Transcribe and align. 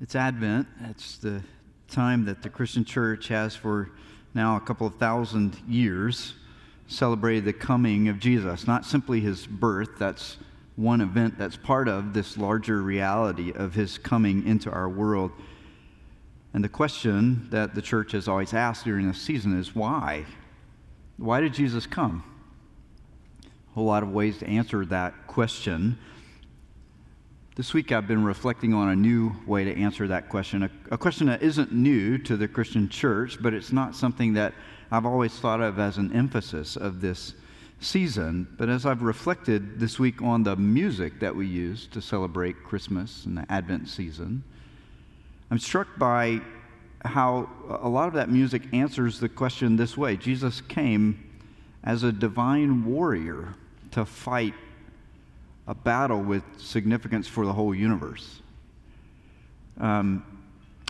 It's 0.00 0.16
Advent. 0.16 0.66
It's 0.90 1.18
the 1.18 1.40
time 1.88 2.24
that 2.24 2.42
the 2.42 2.48
Christian 2.48 2.84
church 2.84 3.28
has 3.28 3.54
for 3.54 3.90
now 4.34 4.56
a 4.56 4.60
couple 4.60 4.88
of 4.88 4.96
thousand 4.96 5.56
years 5.68 6.34
celebrated 6.88 7.44
the 7.44 7.52
coming 7.52 8.08
of 8.08 8.18
Jesus. 8.18 8.66
Not 8.66 8.84
simply 8.84 9.20
his 9.20 9.46
birth, 9.46 9.90
that's 9.96 10.36
one 10.74 11.00
event 11.00 11.38
that's 11.38 11.56
part 11.56 11.86
of 11.86 12.12
this 12.12 12.36
larger 12.36 12.82
reality 12.82 13.52
of 13.52 13.74
his 13.74 13.96
coming 13.96 14.44
into 14.44 14.68
our 14.68 14.88
world. 14.88 15.30
And 16.52 16.64
the 16.64 16.68
question 16.68 17.46
that 17.50 17.76
the 17.76 17.82
church 17.82 18.12
has 18.12 18.26
always 18.26 18.52
asked 18.52 18.84
during 18.84 19.06
this 19.06 19.22
season 19.22 19.56
is 19.56 19.76
why? 19.76 20.24
Why 21.18 21.40
did 21.40 21.54
Jesus 21.54 21.86
come? 21.86 22.24
A 23.44 23.74
whole 23.74 23.84
lot 23.84 24.02
of 24.02 24.10
ways 24.10 24.38
to 24.38 24.48
answer 24.48 24.84
that 24.86 25.28
question. 25.28 25.98
This 27.56 27.72
week 27.72 27.92
I've 27.92 28.08
been 28.08 28.24
reflecting 28.24 28.74
on 28.74 28.88
a 28.88 28.96
new 28.96 29.32
way 29.46 29.62
to 29.62 29.72
answer 29.78 30.08
that 30.08 30.28
question, 30.28 30.64
a, 30.64 30.70
a, 30.90 30.98
question 30.98 31.28
that 31.28 31.40
isn't 31.40 31.70
new 31.70 32.18
to 32.18 32.36
the 32.36 32.48
Christian 32.48 32.88
church, 32.88 33.40
but 33.40 33.54
it's 33.54 33.70
not 33.70 33.94
something 33.94 34.32
that 34.32 34.54
I've 34.90 35.06
always 35.06 35.32
thought 35.38 35.60
of 35.60 35.78
as 35.78 35.96
an 35.96 36.12
emphasis 36.12 36.74
of 36.74 37.00
this 37.00 37.34
season. 37.78 38.48
But 38.58 38.68
as 38.68 38.84
I've 38.84 39.02
reflected 39.02 39.78
this 39.78 40.00
week 40.00 40.20
on 40.20 40.42
the 40.42 40.56
music 40.56 41.20
that 41.20 41.36
we 41.36 41.46
use 41.46 41.86
to 41.92 42.02
celebrate 42.02 42.64
Christmas 42.64 43.24
and 43.24 43.38
the 43.38 43.46
Advent 43.48 43.88
season, 43.88 44.42
I'm 45.52 45.60
struck 45.60 45.96
by 45.96 46.40
how 47.04 47.48
a 47.68 47.88
lot 47.88 48.08
of 48.08 48.14
that 48.14 48.30
music 48.30 48.62
answers 48.72 49.20
the 49.20 49.28
question 49.28 49.76
this 49.76 49.96
way 49.96 50.16
Jesus 50.16 50.60
came 50.60 51.38
as 51.84 52.02
a 52.02 52.10
divine 52.10 52.84
warrior 52.84 53.54
to 53.92 54.04
fight 54.04 54.54
a 55.66 55.74
battle 55.74 56.20
with 56.20 56.42
significance 56.58 57.26
for 57.26 57.46
the 57.46 57.52
whole 57.52 57.74
universe. 57.74 58.40
Um, 59.78 60.24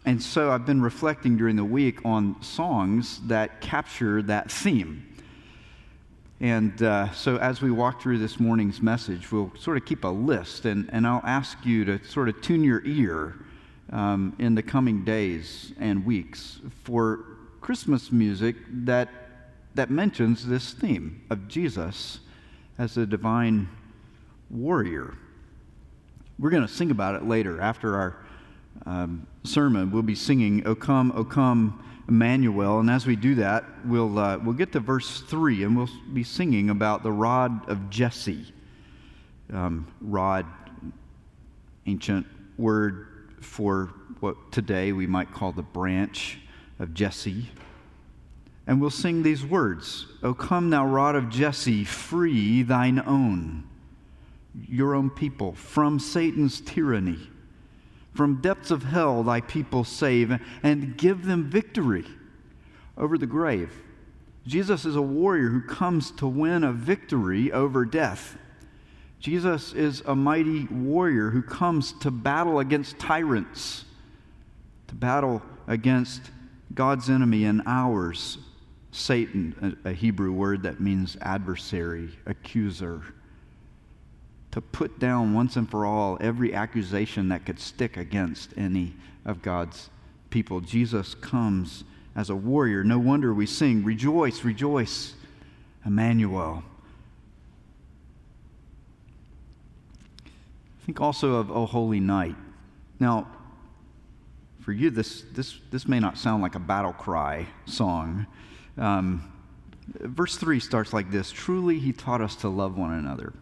and 0.05 0.23
so 0.23 0.51
I've 0.51 0.67
been 0.67 0.83
reflecting 0.83 1.37
during 1.37 1.57
the 1.57 1.65
week 1.65 2.05
on 2.05 2.43
songs 2.43 3.21
that 3.29 3.61
capture 3.61 4.23
that 4.23 4.51
theme. 4.51 5.07
And 6.41 6.83
uh, 6.83 7.11
so 7.13 7.39
as 7.39 7.63
we 7.63 7.71
walk 7.71 8.03
through 8.03 8.19
this 8.19 8.39
morning's 8.39 8.83
message, 8.83 9.33
we'll 9.33 9.53
sort 9.59 9.79
of 9.79 9.87
keep 9.87 10.05
a 10.05 10.09
list, 10.09 10.67
and, 10.67 10.91
and 10.93 11.07
I'll 11.07 11.23
ask 11.25 11.65
you 11.65 11.85
to 11.87 12.05
sort 12.05 12.29
of 12.29 12.41
tune 12.43 12.63
your 12.63 12.83
ear 12.85 13.37
um, 13.93 14.35
in 14.39 14.55
the 14.55 14.63
coming 14.63 15.05
days 15.05 15.73
and 15.79 16.05
weeks 16.05 16.61
for 16.83 17.25
Christmas 17.61 18.13
music 18.13 18.57
that, 18.85 19.09
that 19.75 19.91
mentions 19.91 20.47
this 20.47 20.73
theme 20.73 21.23
of 21.31 21.49
Jesus 21.49 22.19
as 22.77 22.99
a 22.99 23.07
divine 23.07 23.69
warrior. 24.55 25.15
We're 26.39 26.51
going 26.51 26.67
to 26.67 26.73
sing 26.73 26.91
about 26.91 27.17
it 27.17 27.27
later 27.27 27.61
after 27.61 27.97
our 27.97 28.17
um, 28.87 29.27
sermon. 29.45 29.91
We'll 29.91 30.03
be 30.03 30.15
singing, 30.15 30.67
O 30.67 30.75
come, 30.75 31.13
O 31.15 31.25
come, 31.25 31.83
Emmanuel. 32.09 32.81
And 32.81 32.91
as 32.91 33.07
we 33.07 33.17
do 33.17 33.37
that, 33.37 33.65
we'll, 33.85 34.19
uh, 34.19 34.39
we'll 34.39 34.55
get 34.55 34.73
to 34.73 34.81
verse 34.81 35.21
3 35.23 35.65
and 35.65 35.77
we'll 35.77 35.89
be 36.13 36.23
singing 36.23 36.71
about 36.71 37.03
the 37.03 37.13
rod 37.13 37.69
of 37.69 37.91
Jesse. 37.91 38.53
Um, 39.53 39.87
rod, 40.01 40.47
ancient 41.87 42.27
word 42.57 43.09
for 43.41 43.91
what 44.21 44.53
today 44.53 44.93
we 44.93 45.07
might 45.07 45.33
call 45.33 45.53
the 45.53 45.63
branch 45.63 46.39
of 46.79 46.95
Jesse. 46.95 47.51
And 48.67 48.81
we'll 48.81 48.91
sing 48.91 49.23
these 49.23 49.45
words 49.45 50.07
O 50.23 50.35
come, 50.35 50.71
thou 50.71 50.87
rod 50.87 51.15
of 51.15 51.29
Jesse, 51.29 51.85
free 51.85 52.63
thine 52.63 53.03
own 53.07 53.65
your 54.69 54.95
own 54.95 55.11
people 55.11 55.53
from 55.55 55.99
Satan's 55.99 56.61
tyranny. 56.61 57.19
From 58.13 58.41
depths 58.41 58.71
of 58.71 58.85
hell, 58.85 59.25
thy 59.25 59.41
people 59.41 59.83
save 59.83 60.41
and 60.63 60.97
give 60.97 61.25
them 61.25 61.51
victory 61.51 62.05
over 62.97 63.19
the 63.19 63.27
grave. 63.27 63.73
Jesus 64.47 64.85
is 64.85 64.95
a 64.95 65.03
warrior 65.03 65.49
who 65.49 65.63
comes 65.63 66.11
to 66.13 66.27
win 66.27 66.63
a 66.63 66.73
victory 66.73 67.51
over 67.51 67.85
death. 67.85 68.37
Jesus 69.19 69.73
is 69.73 70.03
a 70.03 70.15
mighty 70.15 70.67
warrior 70.67 71.31
who 71.31 71.43
comes 71.43 71.93
to 72.01 72.11
battle 72.11 72.61
against 72.61 72.99
tyrants, 72.99 73.85
to 74.89 74.95
battle 74.95 75.43
against 75.67 76.31
God's 76.75 77.09
enemy 77.09 77.47
and 77.47 77.63
ours, 77.67 78.39
Satan, 78.93 79.79
a, 79.85 79.93
Hebrew 79.93 80.31
word 80.31 80.63
that 80.65 80.79
means 80.79 81.17
adversary, 81.21 82.11
accuser 82.27 83.03
to 84.55 84.61
put 84.61 85.01
down 85.01 85.35
once 85.35 85.57
and 85.57 85.69
for 85.69 85.85
all 85.85 86.17
every 86.21 86.55
accusation 86.55 87.29
that 87.29 87.45
could 87.45 87.59
stick 87.59 87.97
against 87.97 88.57
any 88.57 88.95
of 89.25 89.43
God's 89.43 89.91
people. 90.31 90.61
Jesus 90.61 91.13
comes 91.17 91.83
as 92.15 92.31
a 92.31 92.37
warrior. 92.37 92.85
No 92.85 93.01
wonder 93.01 93.35
we 93.35 93.47
sing, 93.47 93.83
Rejoice, 93.83 94.45
rejoice, 94.45 95.15
Emmanuel. 95.85 96.63
Think 100.87 101.01
also 101.01 101.35
of 101.35 101.51
O 101.51 101.67
Holy 101.67 101.99
Night. 101.99 102.37
Now, 103.01 103.27
for 104.61 104.71
you, 104.71 104.91
this, 104.91 105.25
this, 105.33 105.59
this 105.73 105.89
may 105.89 105.99
not 105.99 106.17
sound 106.17 106.45
like 106.45 106.55
a 106.55 106.61
battle 106.61 106.93
cry 106.93 107.49
song. 107.67 108.29
Um, 108.79 109.33
verse 109.99 110.37
3 110.37 110.61
starts 110.61 110.93
like 110.93 111.11
this 111.11 111.33
Truly, 111.33 111.81
he 111.81 111.93
taught 111.93 112.21
us 112.21 112.37
to 112.37 112.49
love 112.49 112.79
one 112.79 112.93
another. 112.93 113.33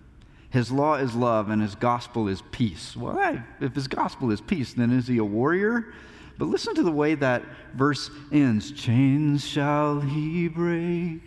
His 0.53 0.71
law 0.71 0.97
is 0.97 1.15
love 1.15 1.49
and 1.49 1.63
his 1.63 1.75
gospel 1.75 2.29
is 2.29 2.43
peace. 2.51 2.95
Well, 2.95 3.43
if 3.59 3.75
his 3.75 3.89
gospel 3.89 4.31
is 4.31 4.43
peace, 4.43 4.75
then 4.75 4.91
is 4.91 5.07
he 5.07 5.17
a 5.17 5.25
warrior? 5.25 5.95
But 6.37 6.49
listen 6.49 6.75
to 6.75 6.83
the 6.83 6.93
way 6.93 7.15
that 7.15 7.43
verse 7.73 8.11
ends 8.31 8.71
Chains 8.71 9.47
shall 9.47 10.01
he 10.01 10.49
break, 10.49 11.23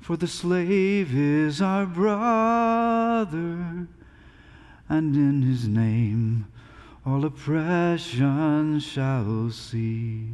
for 0.00 0.16
the 0.16 0.26
slave 0.26 1.14
is 1.14 1.60
our 1.60 1.84
brother, 1.84 3.36
and 4.88 5.14
in 5.14 5.42
his 5.42 5.68
name 5.68 6.46
all 7.04 7.26
oppression 7.26 8.80
shall 8.80 9.50
cease. 9.50 10.28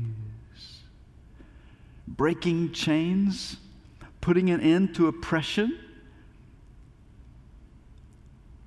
Breaking 2.06 2.70
chains, 2.70 3.56
putting 4.20 4.50
an 4.50 4.60
end 4.60 4.94
to 4.94 5.09
oppression 5.09 5.80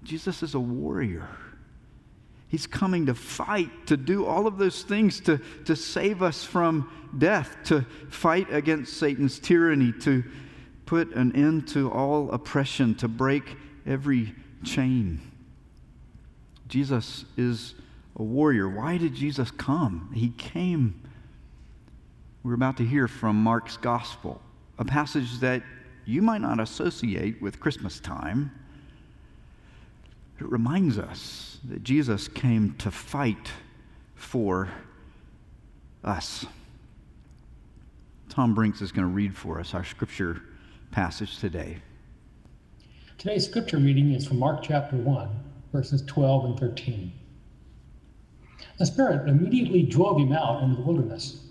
Jesus 0.04 0.44
is 0.44 0.56
a 0.56 0.60
warrior. 0.60 1.28
He's 2.48 2.68
coming 2.68 3.06
to 3.06 3.16
fight, 3.16 3.88
to 3.88 3.96
do 3.96 4.26
all 4.26 4.46
of 4.46 4.58
those 4.58 4.84
things, 4.84 5.22
to, 5.22 5.40
to 5.66 5.76
save 5.76 6.22
us 6.22 6.44
from 6.44 6.92
death, 7.18 7.56
to 7.66 7.86
fight 8.10 8.52
against 8.52 8.98
Satan's 8.98 9.40
tyranny, 9.40 9.94
to 10.02 10.24
put 10.86 11.14
an 11.14 11.34
end 11.34 11.68
to 11.70 11.90
all 11.90 12.30
oppression, 12.32 12.94
to 12.96 13.08
break 13.08 13.56
every 13.86 14.36
chain. 14.64 15.22
Jesus 16.68 17.24
is 17.38 17.76
a 18.18 18.24
warrior. 18.24 18.68
Why 18.68 18.98
did 18.98 19.16
Jesus 19.16 19.52
come? 19.52 20.12
He 20.14 20.30
came. 20.30 21.02
We're 22.44 22.56
about 22.56 22.78
to 22.78 22.86
hear 22.86 23.08
from 23.08 23.36
Mark's 23.38 23.78
gospel, 23.78 24.42
a 24.78 24.84
passage 24.84 25.40
that 25.40 25.64
you 26.06 26.22
might 26.22 26.42
not 26.42 26.60
associate 26.60 27.42
with 27.42 27.60
Christmas 27.60 28.00
time. 28.00 28.52
It 30.42 30.52
reminds 30.52 30.98
us 30.98 31.60
that 31.70 31.84
Jesus 31.84 32.28
came 32.28 32.74
to 32.80 32.90
fight 32.90 33.52
for 34.16 34.70
us. 36.04 36.48
Tom 38.28 38.56
Brinks 38.56 38.82
is 38.82 38.92
going 38.92 39.08
to 39.08 39.14
read 39.14 39.38
for 39.38 39.60
us 39.60 39.76
our 39.76 39.84
scripture 39.84 40.42
passage 40.90 41.38
today. 41.38 41.78
Today's 43.20 43.46
scripture 43.46 43.78
reading 43.78 44.14
is 44.14 44.26
from 44.26 44.40
Mark 44.40 44.64
chapter 44.64 44.96
1, 44.96 45.30
verses 45.72 46.02
12 46.08 46.46
and 46.46 46.60
13. 46.60 47.14
The 48.80 48.86
Spirit 48.88 49.30
immediately 49.30 49.84
drove 49.84 50.20
him 50.20 50.34
out 50.34 50.64
into 50.64 50.78
the 50.78 50.82
wilderness, 50.82 51.46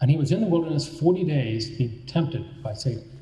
and 0.00 0.10
he 0.10 0.16
was 0.16 0.32
in 0.32 0.40
the 0.40 0.48
wilderness 0.48 0.98
40 0.98 1.22
days 1.22 1.70
being 1.78 2.02
tempted 2.08 2.60
by 2.60 2.74
Satan. 2.74 3.20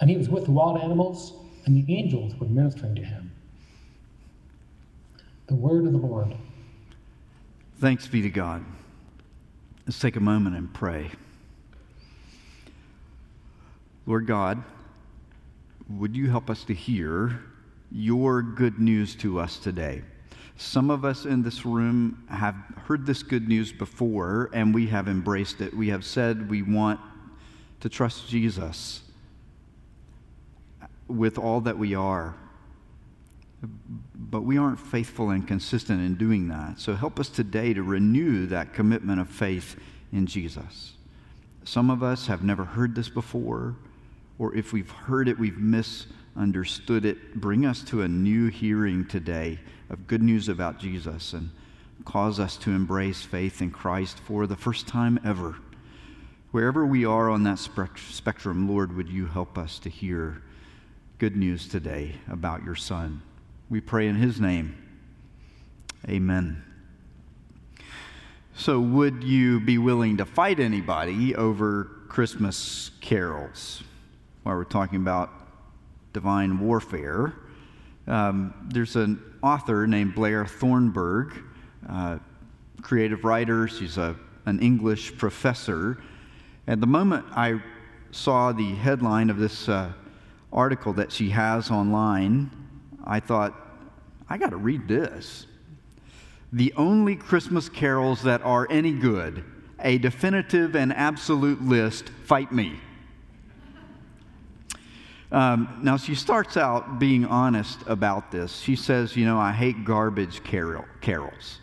And 0.00 0.08
he 0.08 0.16
was 0.16 0.30
with 0.30 0.46
the 0.46 0.50
wild 0.50 0.80
animals, 0.80 1.34
and 1.66 1.76
the 1.76 1.94
angels 1.94 2.34
were 2.40 2.46
ministering 2.46 2.94
to 2.94 3.04
him. 3.04 3.31
The 5.52 5.58
word 5.58 5.84
of 5.84 5.92
the 5.92 5.98
Lord. 5.98 6.34
Thanks 7.78 8.06
be 8.06 8.22
to 8.22 8.30
God. 8.30 8.64
Let's 9.86 9.98
take 9.98 10.16
a 10.16 10.20
moment 10.20 10.56
and 10.56 10.72
pray. 10.72 11.10
Lord 14.06 14.26
God, 14.26 14.64
would 15.90 16.16
you 16.16 16.30
help 16.30 16.48
us 16.48 16.64
to 16.64 16.74
hear 16.74 17.38
your 17.90 18.40
good 18.40 18.78
news 18.78 19.14
to 19.16 19.38
us 19.38 19.58
today? 19.58 20.00
Some 20.56 20.90
of 20.90 21.04
us 21.04 21.26
in 21.26 21.42
this 21.42 21.66
room 21.66 22.24
have 22.30 22.54
heard 22.86 23.04
this 23.04 23.22
good 23.22 23.46
news 23.46 23.74
before 23.74 24.48
and 24.54 24.74
we 24.74 24.86
have 24.86 25.06
embraced 25.06 25.60
it. 25.60 25.76
We 25.76 25.88
have 25.88 26.06
said 26.06 26.48
we 26.48 26.62
want 26.62 26.98
to 27.80 27.90
trust 27.90 28.26
Jesus 28.26 29.02
with 31.08 31.36
all 31.36 31.60
that 31.60 31.76
we 31.76 31.94
are. 31.94 32.36
But 33.62 34.42
we 34.42 34.58
aren't 34.58 34.80
faithful 34.80 35.30
and 35.30 35.46
consistent 35.46 36.00
in 36.00 36.16
doing 36.16 36.48
that. 36.48 36.80
So 36.80 36.94
help 36.94 37.20
us 37.20 37.28
today 37.28 37.74
to 37.74 37.82
renew 37.82 38.46
that 38.46 38.72
commitment 38.72 39.20
of 39.20 39.28
faith 39.28 39.76
in 40.12 40.26
Jesus. 40.26 40.94
Some 41.64 41.90
of 41.90 42.02
us 42.02 42.26
have 42.26 42.42
never 42.42 42.64
heard 42.64 42.94
this 42.94 43.08
before, 43.08 43.76
or 44.38 44.54
if 44.54 44.72
we've 44.72 44.90
heard 44.90 45.28
it, 45.28 45.38
we've 45.38 45.58
misunderstood 45.58 47.04
it. 47.04 47.34
Bring 47.36 47.64
us 47.66 47.82
to 47.84 48.02
a 48.02 48.08
new 48.08 48.48
hearing 48.48 49.06
today 49.06 49.60
of 49.90 50.06
good 50.06 50.22
news 50.22 50.48
about 50.48 50.80
Jesus 50.80 51.32
and 51.32 51.50
cause 52.04 52.40
us 52.40 52.56
to 52.56 52.70
embrace 52.70 53.22
faith 53.22 53.62
in 53.62 53.70
Christ 53.70 54.18
for 54.18 54.46
the 54.46 54.56
first 54.56 54.88
time 54.88 55.20
ever. 55.24 55.56
Wherever 56.50 56.84
we 56.84 57.04
are 57.04 57.30
on 57.30 57.44
that 57.44 57.58
spectrum, 57.58 58.68
Lord, 58.68 58.96
would 58.96 59.08
you 59.08 59.26
help 59.26 59.56
us 59.56 59.78
to 59.80 59.88
hear 59.88 60.42
good 61.18 61.36
news 61.36 61.68
today 61.68 62.16
about 62.28 62.64
your 62.64 62.74
Son? 62.74 63.22
We 63.72 63.80
pray 63.80 64.06
in 64.06 64.16
his 64.16 64.38
name. 64.38 64.76
Amen. 66.06 66.62
So, 68.54 68.78
would 68.78 69.24
you 69.24 69.60
be 69.60 69.78
willing 69.78 70.18
to 70.18 70.26
fight 70.26 70.60
anybody 70.60 71.34
over 71.34 71.84
Christmas 72.06 72.90
carols? 73.00 73.82
While 74.42 74.56
we're 74.56 74.64
talking 74.64 75.00
about 75.00 75.30
divine 76.12 76.60
warfare, 76.60 77.32
um, 78.06 78.52
there's 78.70 78.94
an 78.94 79.22
author 79.42 79.86
named 79.86 80.14
Blair 80.14 80.44
Thornburgh, 80.44 81.32
uh, 81.88 82.18
creative 82.82 83.24
writer. 83.24 83.68
She's 83.68 83.96
a, 83.96 84.14
an 84.44 84.60
English 84.60 85.16
professor. 85.16 86.02
At 86.66 86.82
the 86.82 86.86
moment 86.86 87.24
I 87.30 87.62
saw 88.10 88.52
the 88.52 88.74
headline 88.74 89.30
of 89.30 89.38
this 89.38 89.66
uh, 89.66 89.92
article 90.52 90.92
that 90.92 91.10
she 91.10 91.30
has 91.30 91.70
online, 91.70 92.50
I 93.04 93.20
thought, 93.20 93.54
I 94.28 94.38
got 94.38 94.50
to 94.50 94.56
read 94.56 94.88
this. 94.88 95.46
The 96.52 96.72
only 96.76 97.16
Christmas 97.16 97.68
carols 97.68 98.22
that 98.22 98.42
are 98.42 98.66
any 98.70 98.92
good, 98.92 99.44
a 99.80 99.98
definitive 99.98 100.76
and 100.76 100.92
absolute 100.92 101.62
list, 101.62 102.10
fight 102.24 102.52
me. 102.52 102.78
Um, 105.30 105.80
now, 105.82 105.96
she 105.96 106.14
starts 106.14 106.58
out 106.58 106.98
being 106.98 107.24
honest 107.24 107.78
about 107.86 108.30
this. 108.30 108.54
She 108.58 108.76
says, 108.76 109.16
You 109.16 109.24
know, 109.24 109.38
I 109.38 109.52
hate 109.52 109.84
garbage 109.84 110.44
carol, 110.44 110.84
carols. 111.00 111.58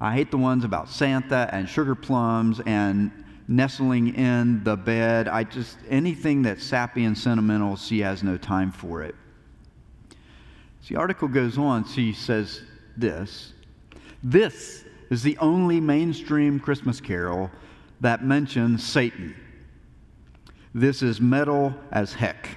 I 0.00 0.12
hate 0.12 0.30
the 0.30 0.36
ones 0.36 0.64
about 0.64 0.90
Santa 0.90 1.48
and 1.50 1.66
sugar 1.66 1.94
plums 1.94 2.60
and 2.66 3.10
nestling 3.48 4.14
in 4.14 4.62
the 4.64 4.76
bed. 4.76 5.28
I 5.28 5.44
just, 5.44 5.78
anything 5.88 6.42
that's 6.42 6.62
sappy 6.62 7.04
and 7.04 7.16
sentimental, 7.16 7.76
she 7.76 8.00
has 8.00 8.22
no 8.22 8.36
time 8.36 8.70
for 8.70 9.02
it. 9.02 9.14
The 10.88 10.96
article 10.96 11.28
goes 11.28 11.56
on, 11.56 11.84
she 11.84 12.12
says 12.12 12.62
this 12.96 13.52
This 14.22 14.84
is 15.10 15.22
the 15.22 15.38
only 15.38 15.80
mainstream 15.80 16.60
Christmas 16.60 17.00
carol 17.00 17.50
that 18.00 18.24
mentions 18.24 18.84
Satan. 18.84 19.34
This 20.74 21.02
is 21.02 21.20
metal 21.20 21.74
as 21.92 22.12
heck. 22.12 22.48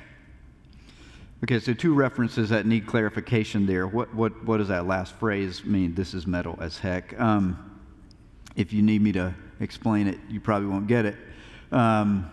Okay, 1.43 1.59
so 1.59 1.73
two 1.73 1.93
references 1.93 2.49
that 2.49 2.65
need 2.65 2.87
clarification 2.87 3.67
there. 3.67 3.85
What, 3.85 4.13
what, 4.15 4.43
what 4.43 4.57
does 4.57 4.69
that 4.69 4.87
last 4.87 5.13
phrase 5.15 5.63
mean? 5.63 5.93
This 5.93 6.15
is 6.15 6.25
metal 6.25 6.57
as 6.59 6.79
heck. 6.79 7.17
Um, 7.19 7.79
if 8.55 8.73
you 8.73 8.81
need 8.81 9.03
me 9.03 9.11
to 9.11 9.35
explain 9.59 10.07
it, 10.07 10.17
you 10.27 10.39
probably 10.39 10.67
won't 10.67 10.87
get 10.87 11.05
it. 11.05 11.15
Um, 11.71 12.31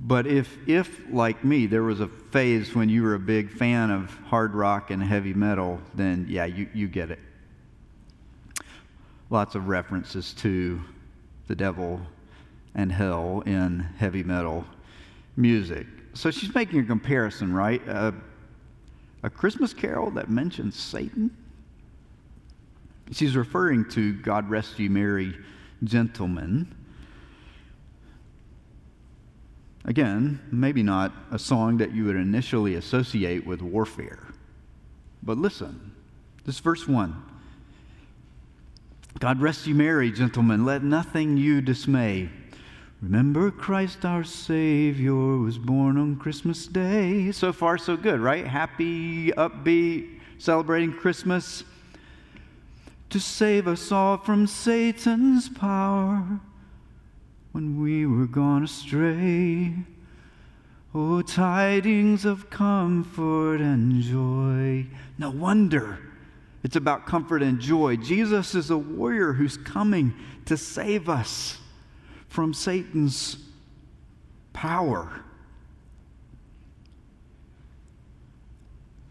but 0.00 0.26
if, 0.26 0.56
if, 0.68 1.00
like 1.10 1.44
me, 1.44 1.66
there 1.66 1.82
was 1.82 2.00
a 2.00 2.08
phase 2.08 2.74
when 2.74 2.88
you 2.88 3.02
were 3.02 3.14
a 3.14 3.18
big 3.18 3.50
fan 3.50 3.90
of 3.90 4.10
hard 4.26 4.54
rock 4.54 4.90
and 4.90 5.02
heavy 5.02 5.34
metal, 5.34 5.80
then 5.94 6.26
yeah, 6.28 6.44
you, 6.44 6.68
you 6.74 6.88
get 6.88 7.10
it. 7.10 7.18
Lots 9.30 9.54
of 9.54 9.68
references 9.68 10.32
to 10.34 10.80
the 11.48 11.54
devil 11.54 12.00
and 12.74 12.92
hell 12.92 13.42
in 13.46 13.80
heavy 13.98 14.22
metal 14.22 14.64
music 15.36 15.86
so 16.16 16.30
she's 16.30 16.54
making 16.54 16.80
a 16.80 16.84
comparison, 16.84 17.52
right? 17.52 17.86
Uh, 17.86 18.12
a 19.22 19.28
Christmas 19.28 19.74
carol 19.74 20.10
that 20.12 20.30
mentions 20.30 20.74
Satan. 20.74 21.30
She's 23.12 23.36
referring 23.36 23.88
to 23.90 24.14
God 24.14 24.48
Rest 24.48 24.78
You 24.78 24.88
Merry 24.88 25.36
Gentlemen. 25.84 26.74
Again, 29.86 30.40
maybe 30.50 30.82
not 30.82 31.12
a 31.30 31.38
song 31.38 31.76
that 31.78 31.92
you 31.92 32.04
would 32.06 32.16
initially 32.16 32.74
associate 32.74 33.46
with 33.46 33.62
warfare. 33.62 34.18
But 35.22 35.38
listen, 35.38 35.92
this 36.44 36.58
verse 36.58 36.88
1. 36.88 37.22
God 39.20 39.40
rest 39.40 39.66
you 39.68 39.76
merry, 39.76 40.10
gentlemen. 40.10 40.64
Let 40.64 40.82
nothing 40.82 41.36
you 41.36 41.60
dismay. 41.60 42.28
Remember, 43.00 43.52
Christ 43.52 44.04
our 44.04 44.24
Savior 44.24 45.14
was 45.14 45.56
born 45.56 45.96
on 45.96 46.16
Christmas 46.16 46.66
Day. 46.66 47.30
So 47.30 47.52
far, 47.52 47.78
so 47.78 47.96
good, 47.96 48.18
right? 48.18 48.46
Happy, 48.46 49.30
upbeat, 49.32 50.20
celebrating 50.38 50.92
Christmas. 50.92 51.62
To 53.10 53.20
save 53.20 53.68
us 53.68 53.92
all 53.92 54.18
from 54.18 54.48
Satan's 54.48 55.48
power 55.48 56.40
when 57.56 57.80
we 57.80 58.04
were 58.04 58.26
gone 58.26 58.64
astray. 58.64 59.72
Oh, 60.94 61.22
tidings 61.22 62.26
of 62.26 62.50
comfort 62.50 63.62
and 63.62 64.02
joy. 64.02 64.86
No 65.16 65.30
wonder 65.30 65.98
it's 66.62 66.76
about 66.76 67.06
comfort 67.06 67.42
and 67.42 67.58
joy. 67.58 67.96
Jesus 67.96 68.54
is 68.54 68.68
a 68.68 68.76
warrior 68.76 69.32
who's 69.32 69.56
coming 69.56 70.12
to 70.44 70.58
save 70.58 71.08
us 71.08 71.56
from 72.28 72.52
Satan's 72.52 73.38
power. 74.52 75.24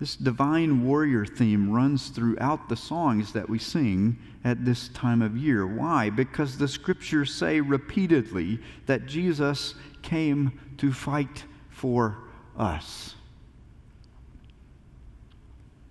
This 0.06 0.16
divine 0.16 0.86
warrior 0.86 1.26
theme 1.26 1.72
runs 1.72 2.10
throughout 2.10 2.70
the 2.70 2.76
songs 2.76 3.34
that 3.34 3.50
we 3.50 3.58
sing 3.58 4.20
at 4.44 4.64
this 4.64 4.90
time 4.90 5.24
of 5.24 5.36
year. 5.36 5.66
Why? 5.66 6.12
Because 6.12 6.60
the 6.60 6.68
scriptures 6.68 7.34
say 7.34 7.60
repeatedly 7.60 8.60
that 8.86 9.08
Jesus 9.08 9.74
came 10.04 10.60
to 10.78 10.94
fight 10.94 11.46
for 11.72 12.20
us. 12.56 13.16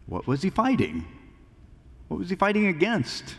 What 0.06 0.28
was 0.28 0.42
he 0.42 0.50
fighting? 0.50 1.04
What 2.06 2.20
was 2.20 2.30
he 2.30 2.36
fighting 2.36 2.68
against? 2.68 3.34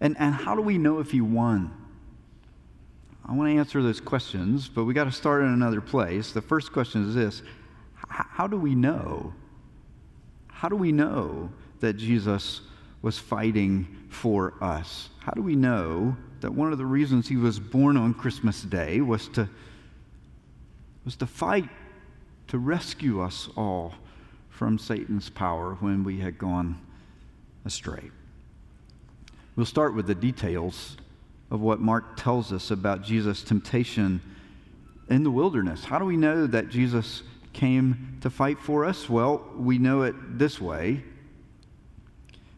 And, 0.00 0.14
and 0.20 0.36
how 0.36 0.54
do 0.54 0.62
we 0.62 0.78
know 0.78 1.00
if 1.00 1.10
he 1.10 1.20
won? 1.20 1.72
I 3.26 3.32
want 3.32 3.50
to 3.50 3.58
answer 3.58 3.82
those 3.82 4.00
questions, 4.00 4.68
but 4.68 4.84
we 4.84 4.94
got 4.94 5.06
to 5.06 5.12
start 5.12 5.42
in 5.42 5.48
another 5.48 5.80
place. 5.80 6.30
The 6.30 6.42
first 6.42 6.72
question 6.72 7.08
is 7.08 7.16
this 7.16 7.42
How 8.08 8.46
do 8.46 8.56
we 8.56 8.76
know? 8.76 9.34
How 10.64 10.70
do 10.70 10.76
we 10.76 10.92
know 10.92 11.50
that 11.80 11.98
Jesus 11.98 12.62
was 13.02 13.18
fighting 13.18 13.86
for 14.08 14.54
us? 14.62 15.10
How 15.18 15.32
do 15.32 15.42
we 15.42 15.56
know 15.56 16.16
that 16.40 16.54
one 16.54 16.72
of 16.72 16.78
the 16.78 16.86
reasons 16.86 17.28
he 17.28 17.36
was 17.36 17.60
born 17.60 17.98
on 17.98 18.14
Christmas 18.14 18.62
Day 18.62 19.02
was 19.02 19.28
to, 19.28 19.46
was 21.04 21.16
to 21.16 21.26
fight 21.26 21.68
to 22.48 22.56
rescue 22.56 23.20
us 23.20 23.50
all 23.58 23.92
from 24.48 24.78
Satan's 24.78 25.28
power 25.28 25.74
when 25.80 26.02
we 26.02 26.20
had 26.20 26.38
gone 26.38 26.80
astray? 27.66 28.10
We'll 29.56 29.66
start 29.66 29.94
with 29.94 30.06
the 30.06 30.14
details 30.14 30.96
of 31.50 31.60
what 31.60 31.78
Mark 31.78 32.16
tells 32.16 32.54
us 32.54 32.70
about 32.70 33.02
Jesus' 33.02 33.42
temptation 33.42 34.18
in 35.10 35.24
the 35.24 35.30
wilderness. 35.30 35.84
How 35.84 35.98
do 35.98 36.06
we 36.06 36.16
know 36.16 36.46
that 36.46 36.70
Jesus 36.70 37.22
came 37.54 38.18
to 38.20 38.28
fight 38.28 38.58
for 38.58 38.84
us? 38.84 39.08
Well, 39.08 39.46
we 39.56 39.78
know 39.78 40.02
it 40.02 40.14
this 40.38 40.60
way 40.60 41.02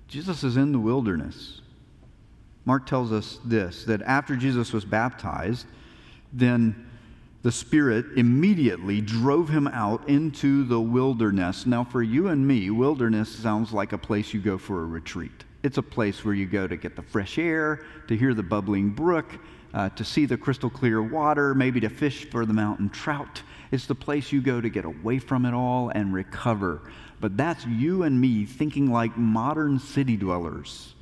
Jesus 0.08 0.42
is 0.42 0.56
in 0.56 0.72
the 0.72 0.78
wilderness. 0.78 1.60
Mark 2.64 2.86
tells 2.86 3.12
us 3.12 3.38
this 3.44 3.84
that 3.84 4.02
after 4.02 4.36
Jesus 4.36 4.72
was 4.72 4.84
baptized, 4.84 5.66
then 6.32 6.86
the 7.42 7.52
Spirit 7.52 8.06
immediately 8.16 9.00
drove 9.00 9.48
him 9.48 9.68
out 9.68 10.08
into 10.08 10.64
the 10.64 10.80
wilderness. 10.80 11.64
Now, 11.64 11.84
for 11.84 12.02
you 12.02 12.28
and 12.28 12.46
me, 12.46 12.70
wilderness 12.70 13.28
sounds 13.28 13.72
like 13.72 13.92
a 13.92 13.98
place 13.98 14.34
you 14.34 14.40
go 14.40 14.58
for 14.58 14.82
a 14.82 14.86
retreat. 14.86 15.44
It's 15.62 15.78
a 15.78 15.82
place 15.82 16.24
where 16.24 16.34
you 16.34 16.46
go 16.46 16.66
to 16.66 16.76
get 16.76 16.96
the 16.96 17.02
fresh 17.02 17.38
air, 17.38 17.84
to 18.08 18.16
hear 18.16 18.34
the 18.34 18.42
bubbling 18.42 18.90
brook, 18.90 19.38
uh, 19.74 19.90
to 19.90 20.04
see 20.04 20.26
the 20.26 20.36
crystal 20.36 20.70
clear 20.70 21.02
water, 21.02 21.54
maybe 21.54 21.78
to 21.80 21.88
fish 21.88 22.28
for 22.30 22.46
the 22.46 22.52
mountain 22.52 22.88
trout. 22.88 23.42
It's 23.70 23.86
the 23.86 23.94
place 23.94 24.32
you 24.32 24.40
go 24.40 24.60
to 24.60 24.68
get 24.68 24.84
away 24.84 25.18
from 25.18 25.44
it 25.44 25.54
all 25.54 25.90
and 25.90 26.12
recover. 26.12 26.82
But 27.20 27.36
that's 27.36 27.66
you 27.66 28.02
and 28.02 28.20
me 28.20 28.44
thinking 28.44 28.90
like 28.90 29.16
modern 29.16 29.78
city 29.78 30.16
dwellers. 30.16 30.94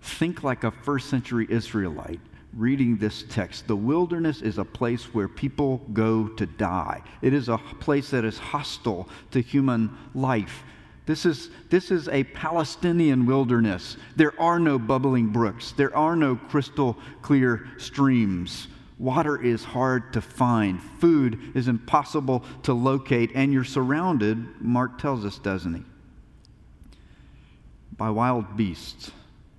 Think 0.00 0.42
like 0.42 0.64
a 0.64 0.70
first 0.70 1.10
century 1.10 1.46
Israelite 1.50 2.20
reading 2.56 2.96
this 2.96 3.24
text. 3.28 3.66
The 3.66 3.76
wilderness 3.76 4.42
is 4.42 4.58
a 4.58 4.64
place 4.64 5.14
where 5.14 5.28
people 5.28 5.78
go 5.92 6.28
to 6.28 6.46
die, 6.46 7.02
it 7.22 7.32
is 7.32 7.48
a 7.48 7.58
place 7.58 8.10
that 8.10 8.24
is 8.24 8.38
hostile 8.38 9.08
to 9.30 9.40
human 9.40 9.96
life. 10.14 10.64
This 11.06 11.26
is, 11.26 11.50
this 11.70 11.90
is 11.90 12.08
a 12.08 12.24
Palestinian 12.24 13.26
wilderness. 13.26 13.96
There 14.14 14.38
are 14.40 14.60
no 14.60 14.78
bubbling 14.78 15.28
brooks, 15.28 15.72
there 15.72 15.94
are 15.96 16.16
no 16.16 16.36
crystal 16.36 16.96
clear 17.22 17.68
streams. 17.78 18.68
Water 19.00 19.42
is 19.42 19.64
hard 19.64 20.12
to 20.12 20.20
find, 20.20 20.78
food 20.78 21.52
is 21.54 21.68
impossible 21.68 22.44
to 22.64 22.74
locate, 22.74 23.32
and 23.34 23.50
you're 23.50 23.64
surrounded, 23.64 24.60
Mark 24.60 24.98
tells 24.98 25.24
us, 25.24 25.38
doesn't 25.38 25.72
he? 25.72 25.82
By 27.96 28.10
wild 28.10 28.58
beasts. 28.58 29.10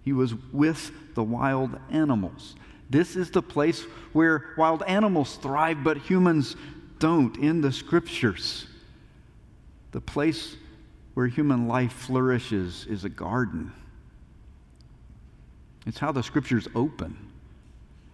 He 0.04 0.14
was 0.14 0.36
with 0.54 0.92
the 1.16 1.24
wild 1.24 1.80
animals. 1.90 2.56
This 2.88 3.16
is 3.16 3.32
the 3.32 3.42
place 3.42 3.82
where 4.14 4.54
wild 4.58 4.84
animals 4.84 5.38
thrive, 5.38 5.84
but 5.84 5.98
humans 5.98 6.56
don't 7.00 7.36
in 7.38 7.62
the 7.62 7.72
scriptures. 7.72 8.68
The 9.92 10.02
place 10.02 10.56
where 11.16 11.26
human 11.26 11.68
life 11.68 11.94
flourishes 11.94 12.86
is 12.88 13.06
a 13.06 13.10
garden. 13.10 13.74
It's 15.88 15.98
how 15.98 16.12
the 16.12 16.22
scriptures 16.22 16.68
open. 16.76 17.31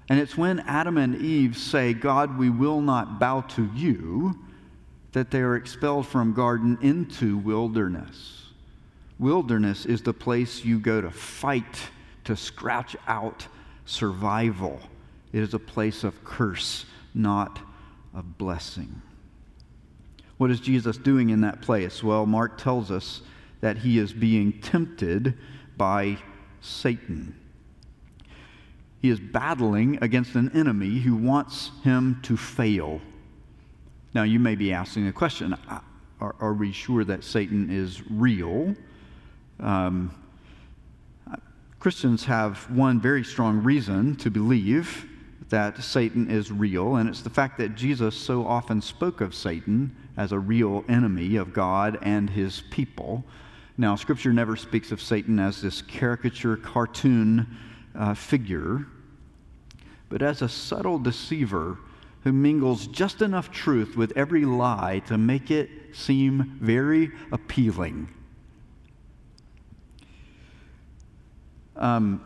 And 0.10 0.20
it's 0.20 0.38
when 0.38 0.60
Adam 0.62 0.98
and 0.98 1.16
Eve 1.22 1.58
say, 1.58 1.94
God, 1.94 2.38
we 2.38 2.50
will 2.50 2.82
not 2.82 3.20
bow 3.20 3.42
to 3.42 3.70
you, 3.76 4.40
that 5.12 5.32
they 5.32 5.40
are 5.40 5.56
expelled 5.56 6.08
from 6.08 6.34
garden 6.34 6.78
into 6.82 7.38
wilderness. 7.38 8.46
Wilderness 9.20 9.86
is 9.86 10.02
the 10.02 10.14
place 10.14 10.64
you 10.64 10.80
go 10.80 11.02
to 11.02 11.12
fight, 11.12 11.90
to 12.24 12.36
scratch 12.36 12.96
out 13.08 13.48
survival. 13.86 14.80
It 15.34 15.42
is 15.42 15.54
a 15.54 15.60
place 15.60 16.04
of 16.04 16.24
curse, 16.24 16.86
not 17.14 17.60
of 18.14 18.38
blessing. 18.38 19.02
What 20.38 20.52
is 20.52 20.60
Jesus 20.60 20.98
doing 20.98 21.32
in 21.32 21.42
that 21.42 21.62
place? 21.62 22.04
Well, 22.04 22.26
Mark 22.26 22.58
tells 22.58 22.92
us 22.92 23.22
that 23.62 23.78
he 23.78 23.98
is 23.98 24.14
being 24.14 24.62
tempted 24.62 25.34
by 25.76 26.18
Satan. 26.62 27.37
He 29.02 29.10
is 29.10 29.20
battling 29.20 30.00
against 30.02 30.36
an 30.36 30.52
enemy 30.54 31.00
who 31.00 31.16
wants 31.16 31.72
him 31.84 32.20
to 32.24 32.36
fail. 32.36 33.00
Now, 34.14 34.24
you 34.24 34.40
may 34.40 34.56
be 34.56 34.74
asking 34.74 35.06
the 35.06 35.12
question 35.12 35.56
are, 36.20 36.36
are 36.40 36.54
we 36.54 36.72
sure 36.72 37.04
that 37.04 37.24
Satan 37.24 37.70
is 37.70 38.02
real? 38.10 38.76
Um, 39.60 40.12
Christians 41.80 42.26
have 42.26 42.70
one 42.72 43.00
very 43.00 43.24
strong 43.24 43.62
reason 43.62 44.16
to 44.18 44.32
believe 44.32 45.06
that 45.50 45.82
Satan 45.82 46.30
is 46.30 46.52
real, 46.52 46.96
and 46.96 47.08
it's 47.08 47.22
the 47.22 47.30
fact 47.30 47.58
that 47.60 47.76
Jesus 47.76 48.16
so 48.16 48.46
often 48.46 48.82
spoke 48.82 49.22
of 49.22 49.36
Satan 49.36 49.96
as 50.18 50.32
a 50.32 50.40
real 50.40 50.84
enemy 50.90 51.36
of 51.36 51.54
God 51.54 52.00
and 52.02 52.30
his 52.30 52.64
people. 52.72 53.24
Now, 53.78 53.96
Scripture 53.96 54.34
never 54.34 54.56
speaks 54.56 54.92
of 54.92 55.02
Satan 55.02 55.40
as 55.40 55.62
this 55.62 55.84
caricature 55.84 56.58
cartoon 56.58 57.56
uh, 57.98 58.14
figure, 58.14 58.86
but 60.10 60.22
as 60.22 60.42
a 60.42 60.50
subtle 60.50 61.00
deceiver 61.00 61.78
who 62.22 62.32
mingles 62.32 62.88
just 62.88 63.22
enough 63.22 63.52
truth 63.52 63.96
with 63.96 64.12
every 64.16 64.46
lie 64.46 65.02
to 65.08 65.18
make 65.18 65.52
it 65.52 65.70
seem 65.94 66.58
very 66.60 67.12
appealing. 67.32 68.08
Um, 71.76 72.24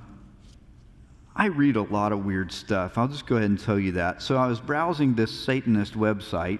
I 1.36 1.46
read 1.48 1.75
a 1.75 1.84
lot 1.84 2.12
of 2.12 2.25
weird 2.25 2.51
stuff. 2.51 2.98
I'll 2.98 3.08
just 3.08 3.25
go 3.25 3.38
ahead 3.38 3.50
and 3.50 3.60
tell 3.60 3.80
you 3.80 3.94
that. 3.94 4.22
So 4.22 4.38
I 4.38 4.48
was 4.48 4.60
browsing 4.60 5.13
this 5.13 5.32
Satanist 5.32 5.94
website 5.94 6.60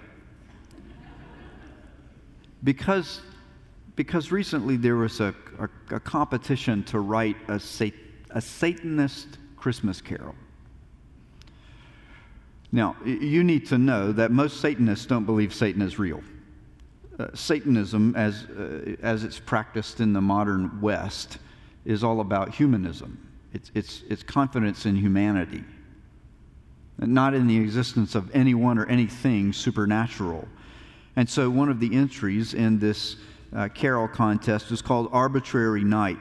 because, 2.64 3.20
because 3.96 4.30
recently 4.30 4.76
there 4.76 4.96
was 4.96 5.20
a, 5.20 5.34
a, 5.58 5.96
a 5.96 6.00
competition 6.00 6.84
to 6.84 7.00
write 7.00 7.36
a, 7.48 7.58
sat, 7.58 7.92
a 8.32 8.40
Satanist 8.40 9.38
Christmas 9.56 10.00
carol. 10.00 10.34
Now, 12.72 12.96
you 13.04 13.44
need 13.44 13.66
to 13.66 13.78
know 13.78 14.12
that 14.12 14.30
most 14.30 14.60
Satanists 14.60 15.04
don't 15.06 15.26
believe 15.26 15.52
Satan 15.52 15.82
is 15.82 15.98
real. 15.98 16.22
Uh, 17.18 17.28
Satanism, 17.34 18.14
as, 18.16 18.44
uh, 18.44 18.96
as 19.02 19.24
it's 19.24 19.38
practiced 19.38 20.00
in 20.00 20.14
the 20.14 20.20
modern 20.20 20.80
West, 20.80 21.38
is 21.84 22.02
all 22.02 22.20
about 22.20 22.54
humanism. 22.54 23.28
It's, 23.52 23.70
it's, 23.74 24.02
it's 24.08 24.22
confidence 24.22 24.86
in 24.86 24.96
humanity, 24.96 25.62
not 26.98 27.34
in 27.34 27.46
the 27.46 27.58
existence 27.58 28.14
of 28.14 28.34
anyone 28.34 28.78
or 28.78 28.86
anything 28.86 29.52
supernatural. 29.52 30.48
And 31.16 31.28
so 31.28 31.50
one 31.50 31.68
of 31.68 31.78
the 31.78 31.94
entries 31.94 32.54
in 32.54 32.78
this 32.78 33.16
uh, 33.54 33.68
carol 33.68 34.08
contest 34.08 34.70
is 34.70 34.80
called 34.80 35.10
Arbitrary 35.12 35.84
Night. 35.84 36.16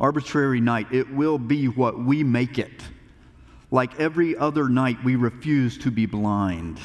Arbitrary 0.00 0.62
night, 0.62 0.86
it 0.90 1.12
will 1.12 1.38
be 1.38 1.68
what 1.68 1.98
we 1.98 2.24
make 2.24 2.58
it. 2.58 2.82
Like 3.70 4.00
every 4.00 4.34
other 4.34 4.68
night, 4.68 5.04
we 5.04 5.14
refuse 5.14 5.76
to 5.78 5.90
be 5.90 6.06
blind. 6.06 6.80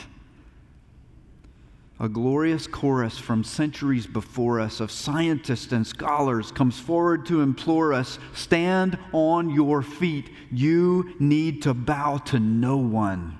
A 1.98 2.10
glorious 2.10 2.68
chorus 2.68 3.18
from 3.18 3.46
centuries 3.46 4.06
before 4.06 4.60
us 4.60 4.82
of 4.82 4.92
scientists 4.92 5.72
and 5.72 5.88
scholars 5.88 6.52
comes 6.52 6.78
forward 6.78 7.26
to 7.28 7.40
implore 7.40 7.94
us 7.94 8.20
stand 8.34 9.00
on 9.14 9.50
your 9.50 9.82
feet. 9.82 10.30
You 10.52 11.16
need 11.18 11.62
to 11.62 11.74
bow 11.74 12.18
to 12.26 12.40
no 12.40 12.76
one. 12.76 13.38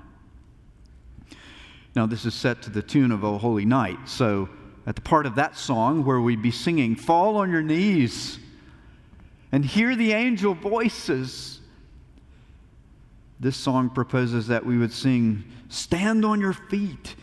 Now, 1.98 2.06
this 2.06 2.24
is 2.24 2.34
set 2.34 2.62
to 2.62 2.70
the 2.70 2.82
tune 2.82 3.12
of 3.12 3.26
O 3.26 3.38
Holy 3.38 3.66
Night. 3.66 3.98
So, 4.08 4.48
at 4.88 4.96
the 4.96 5.02
part 5.02 5.26
of 5.26 5.36
that 5.36 5.58
song 5.58 6.06
where 6.06 6.22
we'd 6.22 6.42
be 6.42 6.52
singing, 6.52 6.96
Fall 6.96 7.36
on 7.36 7.52
your 7.52 7.62
knees 7.62 8.40
and 9.52 9.64
hear 9.66 9.96
the 9.96 10.14
angel 10.14 10.54
voices. 10.54 11.60
This 13.40 13.58
song 13.58 13.90
proposes 13.90 14.48
that 14.48 14.66
we 14.66 14.78
would 14.78 14.94
sing, 14.94 15.44
Stand 15.70 16.24
on 16.24 16.40
your 16.40 16.54
feet. 16.54 17.16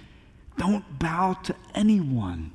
Don't 0.59 0.85
bow 0.99 1.35
to 1.45 1.55
anyone. 1.75 2.53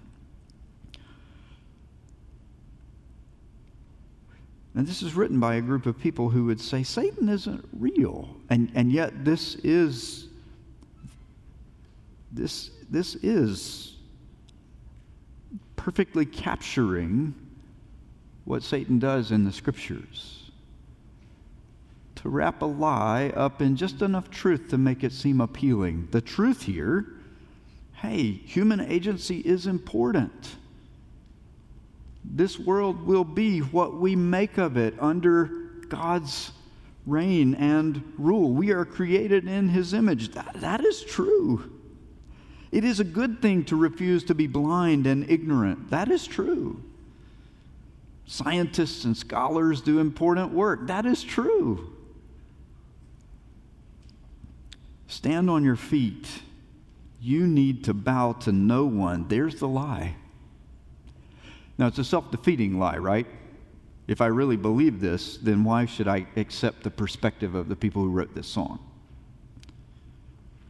And 4.76 4.86
this 4.86 5.02
is 5.02 5.16
written 5.16 5.40
by 5.40 5.56
a 5.56 5.62
group 5.62 5.88
of 5.88 5.98
people 5.98 6.30
who 6.30 6.46
would 6.46 6.62
say 6.62 6.84
Satan 6.84 7.30
isn't 7.30 7.68
real. 7.74 8.36
And, 8.52 8.72
and 8.76 8.92
yet, 8.92 9.26
this 9.26 9.56
is 9.64 10.28
this, 12.32 12.72
this 12.90 13.16
is 13.16 13.96
perfectly 15.76 16.26
capturing 16.26 17.34
what 18.48 18.64
Satan 18.64 18.98
does 18.98 19.32
in 19.32 19.44
the 19.44 19.52
scriptures. 19.52 20.50
To 22.16 22.30
wrap 22.30 22.62
a 22.62 22.66
lie 22.66 23.34
up 23.36 23.62
in 23.62 23.76
just 23.76 24.02
enough 24.02 24.32
truth 24.32 24.70
to 24.70 24.78
make 24.78 25.04
it 25.04 25.12
seem 25.12 25.42
appealing. 25.42 26.08
The 26.12 26.22
truth 26.22 26.64
here 26.64 27.06
hey, 27.94 28.32
human 28.32 28.80
agency 28.80 29.40
is 29.40 29.66
important. 29.66 30.56
This 32.24 32.60
world 32.60 33.08
will 33.08 33.24
be 33.24 33.60
what 33.60 33.96
we 33.96 34.16
make 34.16 34.60
of 34.60 34.78
it 34.78 34.94
under 35.00 35.46
God's 35.90 36.52
reign 37.08 37.56
and 37.56 38.04
rule. 38.20 38.52
We 38.52 38.70
are 38.70 38.86
created 38.86 39.48
in 39.48 39.70
His 39.70 39.96
image. 39.96 40.30
That, 40.34 40.54
that 40.58 40.86
is 40.86 41.04
true. 41.04 41.72
It 42.72 42.84
is 42.84 43.00
a 43.00 43.04
good 43.04 43.42
thing 43.42 43.66
to 43.66 43.76
refuse 43.76 44.24
to 44.26 44.36
be 44.36 44.46
blind 44.46 45.08
and 45.08 45.28
ignorant. 45.28 45.90
That 45.90 46.12
is 46.12 46.28
true. 46.28 46.84
Scientists 48.28 49.06
and 49.06 49.16
scholars 49.16 49.80
do 49.80 50.00
important 50.00 50.52
work. 50.52 50.88
That 50.88 51.06
is 51.06 51.24
true. 51.24 51.94
Stand 55.08 55.50
on 55.50 55.64
your 55.64 55.78
feet. 55.78 56.28
You 57.22 57.48
need 57.48 57.86
to 57.86 57.94
bow 57.94 58.34
to 58.34 58.52
no 58.52 58.86
one. 58.86 59.28
There's 59.30 59.56
the 59.56 59.68
lie. 59.68 60.16
Now, 61.78 61.88
it's 61.88 62.00
a 62.00 62.04
self 62.04 62.30
defeating 62.30 62.78
lie, 62.78 62.98
right? 62.98 63.28
If 64.08 64.20
I 64.20 64.28
really 64.28 64.58
believe 64.58 65.00
this, 65.00 65.38
then 65.38 65.64
why 65.64 65.86
should 65.86 66.08
I 66.08 66.28
accept 66.36 66.84
the 66.84 66.92
perspective 66.92 67.56
of 67.56 67.70
the 67.70 67.76
people 67.76 68.02
who 68.02 68.10
wrote 68.10 68.36
this 68.36 68.48
song? 68.48 68.80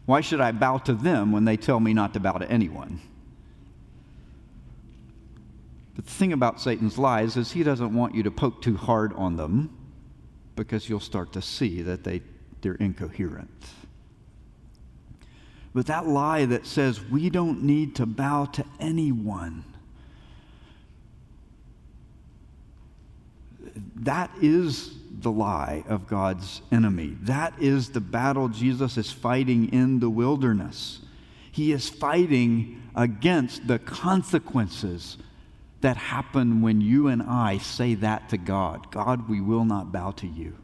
Why 0.06 0.22
should 0.22 0.42
I 0.42 0.52
bow 0.52 0.78
to 0.80 0.94
them 0.94 1.32
when 1.32 1.46
they 1.46 1.58
tell 1.58 1.80
me 1.80 1.94
not 1.94 2.14
to 2.14 2.20
bow 2.20 2.34
to 2.34 2.50
anyone? 2.50 3.02
Thing 6.08 6.34
about 6.34 6.62
Satan's 6.62 6.98
lies 6.98 7.36
is 7.36 7.52
he 7.52 7.64
doesn't 7.64 7.94
want 7.94 8.16
you 8.16 8.24
to 8.24 8.32
poke 8.32 8.62
too 8.62 8.78
hard 8.78 9.14
on 9.14 9.36
them 9.36 9.70
because 10.56 10.90
you'll 10.90 11.00
start 11.02 11.34
to 11.34 11.42
see 11.42 11.82
that 11.84 12.04
they, 12.04 12.22
they're 12.62 12.76
incoherent. 12.76 13.50
But 15.76 15.86
that 15.88 16.08
lie 16.08 16.46
that 16.46 16.66
says 16.66 17.04
we 17.04 17.30
don't 17.30 17.62
need 17.62 17.96
to 17.98 18.06
bow 18.06 18.46
to 18.46 18.66
anyone, 18.80 19.64
that 23.98 24.32
is 24.42 24.96
the 25.20 25.30
lie 25.32 25.84
of 25.88 26.08
God's 26.08 26.62
enemy. 26.72 27.18
That 27.22 27.54
is 27.60 27.90
the 27.90 28.00
battle 28.02 28.48
Jesus 28.48 28.98
is 28.98 29.12
fighting 29.12 29.72
in 29.74 30.00
the 30.00 30.10
wilderness. 30.10 31.02
He 31.52 31.74
is 31.74 31.90
fighting 31.90 32.82
against 32.96 33.68
the 33.68 33.78
consequences 33.78 35.18
that 35.88 35.96
happen 35.96 36.62
when 36.62 36.82
you 36.82 37.08
and 37.08 37.24
I 37.24 37.60
say 37.60 37.94
that 37.94 38.28
to 38.28 38.38
God 38.38 38.92
God, 38.92 39.30
we 39.30 39.40
will 39.40 39.64
not 39.64 39.94
bow 39.94 40.12
to 40.12 40.28
you. 40.28 40.58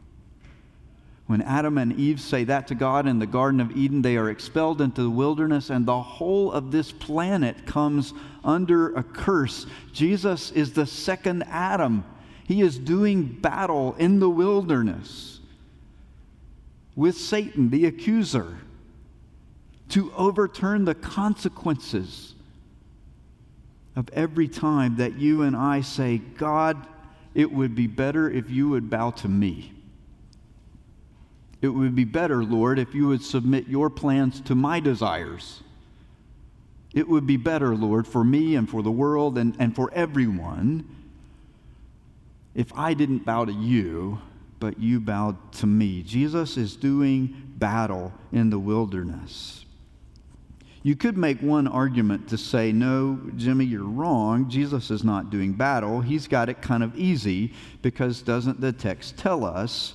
When 1.26 1.40
Adam 1.40 1.78
and 1.78 1.94
Eve 1.94 2.20
say 2.20 2.44
that 2.44 2.66
to 2.66 2.74
God 2.74 3.06
in 3.06 3.20
the 3.20 3.26
Garden 3.26 3.58
of 3.58 3.74
Eden, 3.74 4.02
they 4.02 4.18
are 4.18 4.28
expelled 4.28 4.82
into 4.82 5.02
the 5.02 5.08
wilderness, 5.08 5.70
and 5.70 5.86
the 5.86 6.02
whole 6.02 6.52
of 6.52 6.72
this 6.72 6.92
planet 6.92 7.64
comes 7.64 8.12
under 8.44 8.94
a 8.94 9.02
curse. 9.02 9.64
Jesus 9.94 10.50
is 10.50 10.74
the 10.74 10.84
second 10.84 11.44
Adam. 11.44 12.04
He 12.46 12.60
is 12.60 12.78
doing 12.78 13.24
battle 13.24 13.94
in 13.98 14.20
the 14.20 14.28
wilderness 14.28 15.40
with 16.94 17.16
Satan, 17.16 17.70
the 17.70 17.86
accuser, 17.86 18.58
to 19.88 20.12
overturn 20.18 20.84
the 20.84 20.94
consequences 20.94 22.33
of 23.96 24.08
every 24.12 24.48
time 24.48 24.96
that 24.96 25.18
you 25.18 25.42
and 25.42 25.56
I 25.56 25.80
say, 25.80 26.18
God, 26.18 26.86
it 27.34 27.52
would 27.52 27.74
be 27.74 27.86
better 27.86 28.30
if 28.30 28.50
you 28.50 28.68
would 28.70 28.90
bow 28.90 29.10
to 29.10 29.28
me. 29.28 29.72
It 31.62 31.68
would 31.68 31.94
be 31.94 32.04
better, 32.04 32.44
Lord, 32.44 32.78
if 32.78 32.94
you 32.94 33.08
would 33.08 33.22
submit 33.22 33.68
your 33.68 33.88
plans 33.88 34.40
to 34.42 34.54
my 34.54 34.80
desires. 34.80 35.62
It 36.92 37.08
would 37.08 37.26
be 37.26 37.36
better, 37.36 37.74
Lord, 37.74 38.06
for 38.06 38.22
me 38.22 38.54
and 38.54 38.68
for 38.68 38.82
the 38.82 38.90
world 38.90 39.38
and, 39.38 39.56
and 39.58 39.74
for 39.74 39.90
everyone 39.94 40.88
if 42.54 42.72
I 42.76 42.94
didn't 42.94 43.24
bow 43.24 43.44
to 43.46 43.52
you, 43.52 44.20
but 44.60 44.78
you 44.78 45.00
bowed 45.00 45.52
to 45.54 45.66
me. 45.66 46.02
Jesus 46.02 46.56
is 46.56 46.76
doing 46.76 47.52
battle 47.56 48.12
in 48.32 48.50
the 48.50 48.58
wilderness. 48.58 49.63
You 50.84 50.94
could 50.94 51.16
make 51.16 51.40
one 51.40 51.66
argument 51.66 52.28
to 52.28 52.36
say, 52.36 52.70
no, 52.70 53.18
Jimmy, 53.36 53.64
you're 53.64 53.82
wrong. 53.82 54.50
Jesus 54.50 54.90
is 54.90 55.02
not 55.02 55.30
doing 55.30 55.54
battle. 55.54 56.02
He's 56.02 56.28
got 56.28 56.50
it 56.50 56.60
kind 56.60 56.82
of 56.82 56.94
easy 56.94 57.54
because 57.80 58.20
doesn't 58.20 58.60
the 58.60 58.70
text 58.70 59.16
tell 59.16 59.46
us 59.46 59.94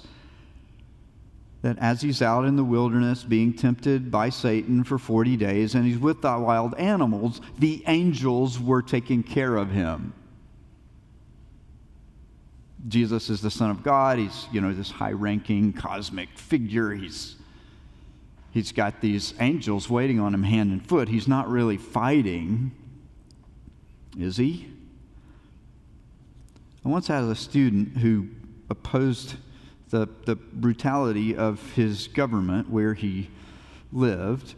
that 1.62 1.78
as 1.78 2.02
he's 2.02 2.24
out 2.24 2.44
in 2.44 2.56
the 2.56 2.64
wilderness 2.64 3.24
being 3.24 3.54
tempted 3.54 4.10
by 4.10 4.30
Satan 4.30 4.84
for 4.84 4.98
40 4.98 5.38
days 5.38 5.76
and 5.76 5.86
he's 5.86 6.00
with 6.00 6.24
the 6.24 6.40
wild 6.40 6.74
animals, 6.80 7.40
the 7.60 7.84
angels 7.86 8.60
were 8.60 8.82
taking 8.82 9.22
care 9.22 9.58
of 9.58 9.70
him. 9.70 10.12
Jesus 12.88 13.30
is 13.30 13.42
the 13.42 13.52
Son 13.52 13.70
of 13.70 13.84
God. 13.84 14.18
He's, 14.18 14.48
you 14.52 14.60
know, 14.60 14.74
this 14.74 14.90
high 14.90 15.12
ranking 15.12 15.72
cosmic 15.72 16.30
figure. 16.36 16.92
He's, 16.96 17.36
he's 18.52 18.72
got 18.72 19.02
these 19.02 19.34
angels 19.40 19.90
waiting 19.90 20.20
on 20.20 20.34
him 20.34 20.44
hand 20.44 20.72
and 20.72 20.86
foot. 20.86 21.10
He's 21.10 21.28
not 21.28 21.50
really 21.50 21.78
fighting, 21.78 22.72
is 24.18 24.38
he? 24.38 24.68
I 26.86 26.90
once 26.90 27.08
had 27.08 27.24
a 27.24 27.36
student 27.36 27.98
who 27.98 28.28
opposed 28.70 29.36
the, 29.90 30.08
the 30.26 30.36
brutality 30.36 31.36
of 31.36 31.74
his 31.74 32.08
government 32.08 32.70
where 32.70 32.94
he 32.94 33.30
lived. 33.92 34.54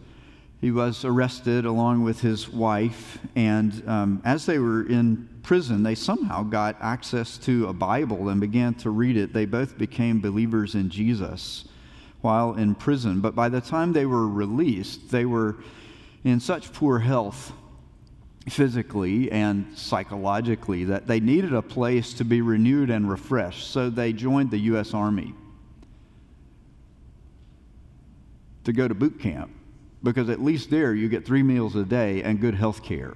He 0.60 0.72
was 0.72 1.04
arrested 1.04 1.66
along 1.66 2.04
with 2.04 2.22
his 2.22 2.48
wife, 2.48 3.18
and 3.36 3.84
um, 3.90 4.22
as 4.24 4.46
they 4.46 4.60
were 4.60 4.88
in 4.88 5.28
prison, 5.42 5.82
they 5.82 5.96
somehow 5.96 6.44
got 6.44 6.78
access 6.80 7.38
to 7.40 7.68
a 7.68 7.74
Bible 7.74 8.30
and 8.30 8.40
began 8.40 8.76
to 8.76 8.92
read 8.92 9.18
it. 9.18 9.34
They 9.34 9.46
both 9.46 9.78
became 9.78 10.22
believers 10.22 10.76
in 10.76 10.90
Jesus 10.92 11.66
while 12.22 12.54
in 12.54 12.76
prison. 12.76 13.20
But 13.22 13.36
by 13.36 13.50
the 13.50 13.62
time 13.62 13.94
they 13.94 14.06
were 14.06 14.28
released, 14.28 15.10
they 15.10 15.26
were 15.26 15.58
in 16.24 16.40
such 16.40 16.72
poor 16.74 17.00
health 17.00 17.54
physically 18.50 19.32
and 19.32 19.78
psychologically 19.78 20.86
that 20.86 21.08
they 21.08 21.20
needed 21.20 21.54
a 21.54 21.62
place 21.62 22.14
to 22.16 22.26
be 22.26 22.42
renewed 22.42 22.90
and 22.90 23.10
refreshed. 23.10 23.70
So 23.70 23.90
they 23.90 24.14
joined 24.14 24.52
the 24.52 24.58
U.S. 24.60 24.94
Army 24.94 25.34
to 28.64 28.74
go 28.74 28.88
to 28.88 28.94
boot 28.94 29.20
camp 29.20 29.52
because 30.04 30.30
at 30.30 30.42
least 30.42 30.70
there 30.70 30.94
you 30.94 31.10
get 31.10 31.26
three 31.26 31.44
meals 31.44 31.76
a 31.76 31.84
day 31.84 32.24
and 32.24 32.40
good 32.40 32.56
health 32.56 32.84
care. 32.84 33.16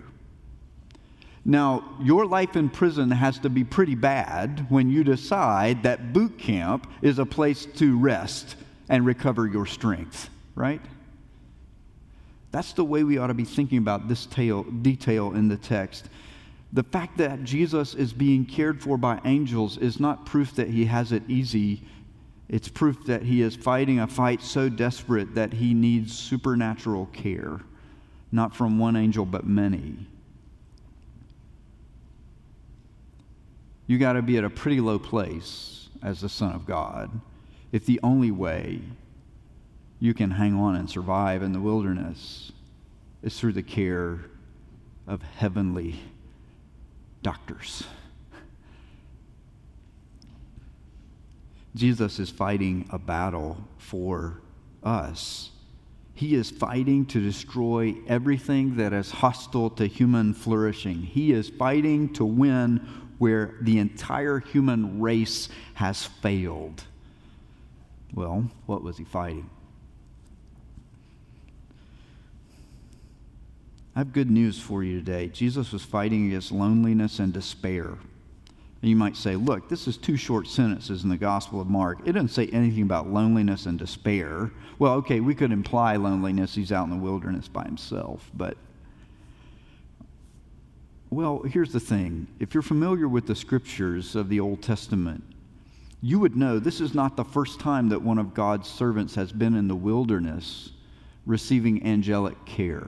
Now, 1.44 1.98
your 2.02 2.26
life 2.26 2.56
in 2.56 2.70
prison 2.70 3.12
has 3.12 3.38
to 3.39 3.50
be 3.50 3.63
pretty 3.63 3.94
bad 3.94 4.65
when 4.70 4.89
you 4.89 5.04
decide 5.04 5.84
that 5.84 6.12
boot 6.12 6.39
camp 6.39 6.89
is 7.04 7.20
a 7.20 7.26
place 7.26 7.68
to 7.76 7.98
rest 8.00 8.56
and 8.89 9.06
recover 9.06 9.48
your 9.48 9.65
strength, 9.65 10.30
right? 10.54 10.82
That's 12.52 12.74
the 12.74 12.86
way 12.86 13.04
we 13.04 13.17
ought 13.17 13.28
to 13.28 13.34
be 13.34 13.43
thinking 13.43 13.80
about 13.80 14.08
this 14.08 14.26
tale, 14.26 14.63
detail 14.63 15.34
in 15.34 15.48
the 15.48 15.58
text. 15.58 16.10
The 16.71 16.84
fact 16.84 17.17
that 17.17 17.43
Jesus 17.43 17.93
is 17.93 18.13
being 18.13 18.45
cared 18.45 18.82
for 18.82 18.98
by 18.98 19.19
angels 19.26 19.78
is 19.78 20.00
not 20.00 20.26
proof 20.26 20.56
that 20.56 20.69
he 20.69 20.86
has 20.86 21.12
it 21.12 21.24
easy. 21.28 21.84
It's 22.48 22.67
proof 22.67 23.06
that 23.06 23.24
he 23.24 23.41
is 23.41 23.56
fighting 23.56 24.00
a 24.00 24.08
fight 24.08 24.41
so 24.41 24.69
desperate 24.69 25.36
that 25.36 25.54
he 25.54 25.74
needs 25.74 26.17
supernatural 26.17 27.08
care, 27.08 27.60
not 28.32 28.56
from 28.56 28.78
one 28.78 28.95
angel, 28.95 29.26
but 29.26 29.45
many. 29.45 29.95
You 33.88 33.98
got 33.98 34.13
to 34.13 34.21
be 34.21 34.38
at 34.38 34.43
a 34.43 34.50
pretty 34.50 34.80
low 34.80 34.98
place 34.98 35.89
as 36.02 36.21
the 36.21 36.30
Son 36.30 36.54
of 36.54 36.65
God 36.65 37.21
if 37.76 37.86
the 37.86 38.00
only 38.04 38.32
way 38.32 38.80
you 40.00 40.14
can 40.14 40.32
hang 40.32 40.56
on 40.56 40.78
and 40.78 40.90
survive 40.90 41.44
in 41.44 41.52
the 41.52 41.60
wilderness 41.60 42.54
is 43.22 43.38
through 43.38 43.52
the 43.52 43.62
care 43.62 44.22
of 45.08 45.22
heavenly 45.22 46.00
doctors. 47.22 47.84
Jesus 51.76 52.18
is 52.18 52.30
fighting 52.30 52.88
a 52.94 52.98
battle 52.98 53.58
for 53.78 54.40
us. 54.82 55.50
He 56.14 56.34
is 56.34 56.50
fighting 56.50 57.06
to 57.08 57.20
destroy 57.20 57.94
everything 58.08 58.78
that 58.78 58.94
is 58.94 59.12
hostile 59.12 59.70
to 59.72 59.86
human 59.86 60.34
flourishing. 60.34 61.02
He 61.02 61.34
is 61.34 61.50
fighting 61.50 62.14
to 62.14 62.24
win 62.24 62.78
where 63.18 63.56
the 63.60 63.80
entire 63.80 64.40
human 64.40 65.02
race 65.02 65.50
has 65.74 66.06
failed. 66.06 66.86
Well, 68.15 68.49
what 68.65 68.82
was 68.82 68.97
he 68.97 69.04
fighting? 69.04 69.49
I 73.93 73.99
have 73.99 74.13
good 74.13 74.32
news 74.32 74.60
for 74.60 74.84
you 74.84 74.99
today. 74.99 75.28
Jesus 75.28 75.71
was 75.71 75.84
fighting 75.84 76.28
against 76.28 76.51
loneliness 76.51 77.19
and 77.19 77.34
despair. 77.34 77.97
And 78.82 78.89
you 78.89 78.95
might 78.95 79.17
say, 79.17 79.36
look, 79.36 79.67
this 79.67 79.88
is 79.88 79.97
two 79.97 80.15
short 80.15 80.47
sentences 80.47 81.04
in 81.04 81.10
the 81.10 81.17
Gospel 81.17 81.60
of 81.60 81.67
Mark. 81.67 81.99
It 82.06 82.13
doesn't 82.13 82.30
say 82.30 82.47
anything 82.47 82.84
about 82.84 83.10
loneliness 83.10 83.65
and 83.65 83.80
despair. 83.80 84.51
Well, 84.80 84.93
okay, 84.95 85.19
we 85.19 85.36
could 85.36 85.51
imply 85.51 85.95
loneliness. 85.97 86.56
He's 86.56 86.71
out 86.71 86.86
in 86.86 86.91
the 86.91 87.04
wilderness 87.04 87.47
by 87.47 87.63
himself. 87.63 88.30
But, 88.34 88.58
well, 91.10 91.41
here's 91.43 91.71
the 91.73 91.80
thing 91.80 92.28
if 92.39 92.54
you're 92.54 92.63
familiar 92.63 93.08
with 93.08 93.28
the 93.28 93.36
scriptures 93.36 94.15
of 94.15 94.30
the 94.30 94.39
Old 94.39 94.62
Testament, 94.62 95.23
you 96.06 96.20
would 96.20 96.36
know 96.36 96.60
this 96.60 96.82
is 96.82 96.94
not 96.94 97.18
the 97.18 97.24
first 97.24 97.60
time 97.60 97.89
that 97.89 98.00
one 98.00 98.20
of 98.20 98.36
God's 98.36 98.70
servants 98.70 99.15
has 99.15 99.32
been 99.32 99.56
in 99.56 99.68
the 99.68 99.76
wilderness 99.76 100.70
receiving 101.26 101.84
angelic 101.84 102.46
care. 102.46 102.88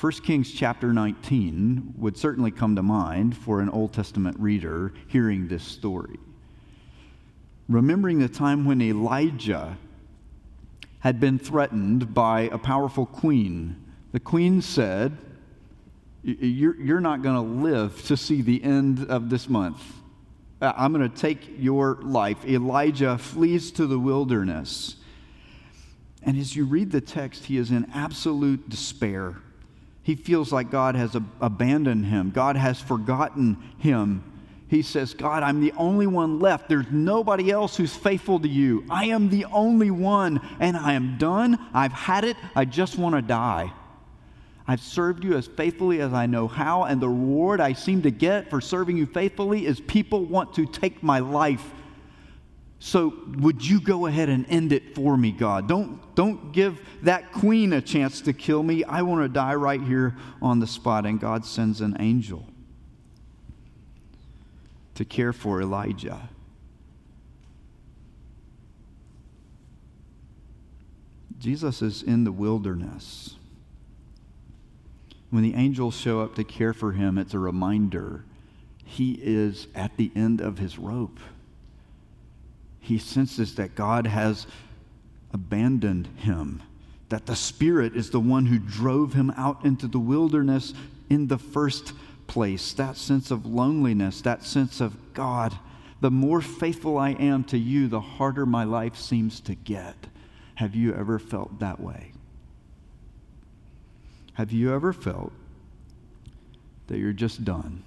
1 0.00 0.12
Kings 0.24 0.50
chapter 0.50 0.90
19 0.90 1.96
would 1.98 2.16
certainly 2.16 2.50
come 2.50 2.74
to 2.76 2.82
mind 2.82 3.36
for 3.36 3.60
an 3.60 3.68
Old 3.68 3.92
Testament 3.92 4.40
reader 4.40 4.94
hearing 5.06 5.48
this 5.48 5.62
story. 5.62 6.18
Remembering 7.68 8.20
the 8.20 8.28
time 8.30 8.64
when 8.64 8.80
Elijah 8.80 9.76
had 11.00 11.20
been 11.20 11.38
threatened 11.38 12.14
by 12.14 12.48
a 12.50 12.56
powerful 12.56 13.04
queen, 13.04 13.76
the 14.12 14.20
queen 14.20 14.62
said, 14.62 15.14
You're 16.22 17.00
not 17.00 17.20
going 17.20 17.34
to 17.34 17.62
live 17.62 18.02
to 18.06 18.16
see 18.16 18.40
the 18.40 18.64
end 18.64 19.04
of 19.10 19.28
this 19.28 19.46
month. 19.46 19.97
Uh, 20.60 20.72
I'm 20.76 20.92
going 20.92 21.08
to 21.08 21.16
take 21.16 21.48
your 21.58 21.98
life. 22.02 22.44
Elijah 22.44 23.18
flees 23.18 23.70
to 23.72 23.86
the 23.86 23.98
wilderness. 23.98 24.96
And 26.22 26.36
as 26.36 26.56
you 26.56 26.64
read 26.64 26.90
the 26.90 27.00
text, 27.00 27.44
he 27.44 27.56
is 27.56 27.70
in 27.70 27.90
absolute 27.94 28.68
despair 28.68 29.36
he 30.08 30.16
feels 30.16 30.54
like 30.54 30.70
God 30.70 30.94
has 30.94 31.14
abandoned 31.14 32.06
him, 32.06 32.30
God 32.30 32.56
has 32.56 32.80
forgotten 32.80 33.58
him. 33.76 34.24
He 34.66 34.80
says, 34.80 35.12
God, 35.12 35.42
I'm 35.42 35.60
the 35.60 35.72
only 35.72 36.06
one 36.06 36.38
left. 36.38 36.70
There's 36.70 36.90
nobody 36.90 37.50
else 37.50 37.76
who's 37.76 37.94
faithful 37.94 38.40
to 38.40 38.48
you. 38.48 38.86
I 38.88 39.04
am 39.08 39.28
the 39.28 39.44
only 39.44 39.90
one, 39.90 40.40
and 40.60 40.78
I 40.78 40.94
am 40.94 41.18
done. 41.18 41.58
I've 41.74 41.92
had 41.92 42.24
it. 42.24 42.38
I 42.56 42.64
just 42.64 42.96
want 42.96 43.16
to 43.16 43.20
die. 43.22 43.70
I've 44.68 44.80
served 44.80 45.24
you 45.24 45.36
as 45.36 45.46
faithfully 45.46 46.00
as 46.00 46.12
I 46.12 46.26
know 46.26 46.46
how, 46.46 46.84
and 46.84 47.00
the 47.00 47.08
reward 47.08 47.60
I 47.60 47.72
seem 47.72 48.02
to 48.02 48.10
get 48.10 48.50
for 48.50 48.60
serving 48.60 48.96
you 48.96 49.06
faithfully 49.06 49.66
is 49.66 49.80
people 49.80 50.24
want 50.24 50.54
to 50.54 50.66
take 50.66 51.02
my 51.02 51.18
life 51.18 51.64
so 52.80 53.12
would 53.38 53.66
you 53.66 53.80
go 53.80 54.06
ahead 54.06 54.28
and 54.28 54.46
end 54.48 54.72
it 54.72 54.94
for 54.94 55.16
me, 55.16 55.32
God? 55.32 55.66
Don't, 55.66 56.14
don't 56.14 56.52
give 56.52 56.80
that 57.02 57.32
queen 57.32 57.72
a 57.72 57.80
chance 57.80 58.20
to 58.22 58.32
kill 58.32 58.62
me. 58.62 58.84
I 58.84 59.02
want 59.02 59.22
to 59.22 59.28
die 59.28 59.54
right 59.54 59.82
here 59.82 60.16
on 60.40 60.60
the 60.60 60.66
spot. 60.66 61.04
And 61.04 61.18
God 61.18 61.44
sends 61.44 61.80
an 61.80 61.96
angel. 61.98 62.46
to 64.94 65.04
care 65.04 65.32
for 65.32 65.62
Elijah. 65.62 66.28
Jesus 71.38 71.82
is 71.82 72.02
in 72.02 72.24
the 72.24 72.32
wilderness. 72.32 73.36
When 75.30 75.42
the 75.42 75.54
angels 75.54 75.94
show 75.94 76.20
up 76.20 76.34
to 76.36 76.44
care 76.44 76.72
for 76.72 76.92
him, 76.92 77.18
it's 77.18 77.34
a 77.34 77.38
reminder 77.38 78.24
he 78.84 79.12
is 79.22 79.68
at 79.74 79.96
the 79.96 80.10
end 80.16 80.40
of 80.40 80.58
his 80.58 80.78
rope. 80.78 81.20
He 82.80 82.98
senses 82.98 83.54
that 83.56 83.74
God 83.74 84.06
has 84.06 84.46
abandoned 85.32 86.08
him, 86.16 86.62
that 87.10 87.26
the 87.26 87.36
Spirit 87.36 87.94
is 87.94 88.10
the 88.10 88.20
one 88.20 88.46
who 88.46 88.58
drove 88.58 89.12
him 89.12 89.30
out 89.36 89.64
into 89.64 89.86
the 89.86 89.98
wilderness 89.98 90.72
in 91.10 91.26
the 91.26 91.38
first 91.38 91.92
place. 92.26 92.72
That 92.72 92.96
sense 92.96 93.30
of 93.30 93.44
loneliness, 93.44 94.22
that 94.22 94.42
sense 94.42 94.80
of 94.80 94.96
God, 95.12 95.58
the 96.00 96.10
more 96.10 96.40
faithful 96.40 96.96
I 96.96 97.10
am 97.10 97.44
to 97.44 97.58
you, 97.58 97.88
the 97.88 98.00
harder 98.00 98.46
my 98.46 98.64
life 98.64 98.96
seems 98.96 99.40
to 99.40 99.54
get. 99.54 99.96
Have 100.54 100.74
you 100.74 100.94
ever 100.94 101.18
felt 101.18 101.58
that 101.60 101.80
way? 101.80 102.12
Have 104.38 104.52
you 104.52 104.72
ever 104.72 104.92
felt 104.92 105.32
that 106.86 106.96
you're 106.96 107.12
just 107.12 107.44
done? 107.44 107.82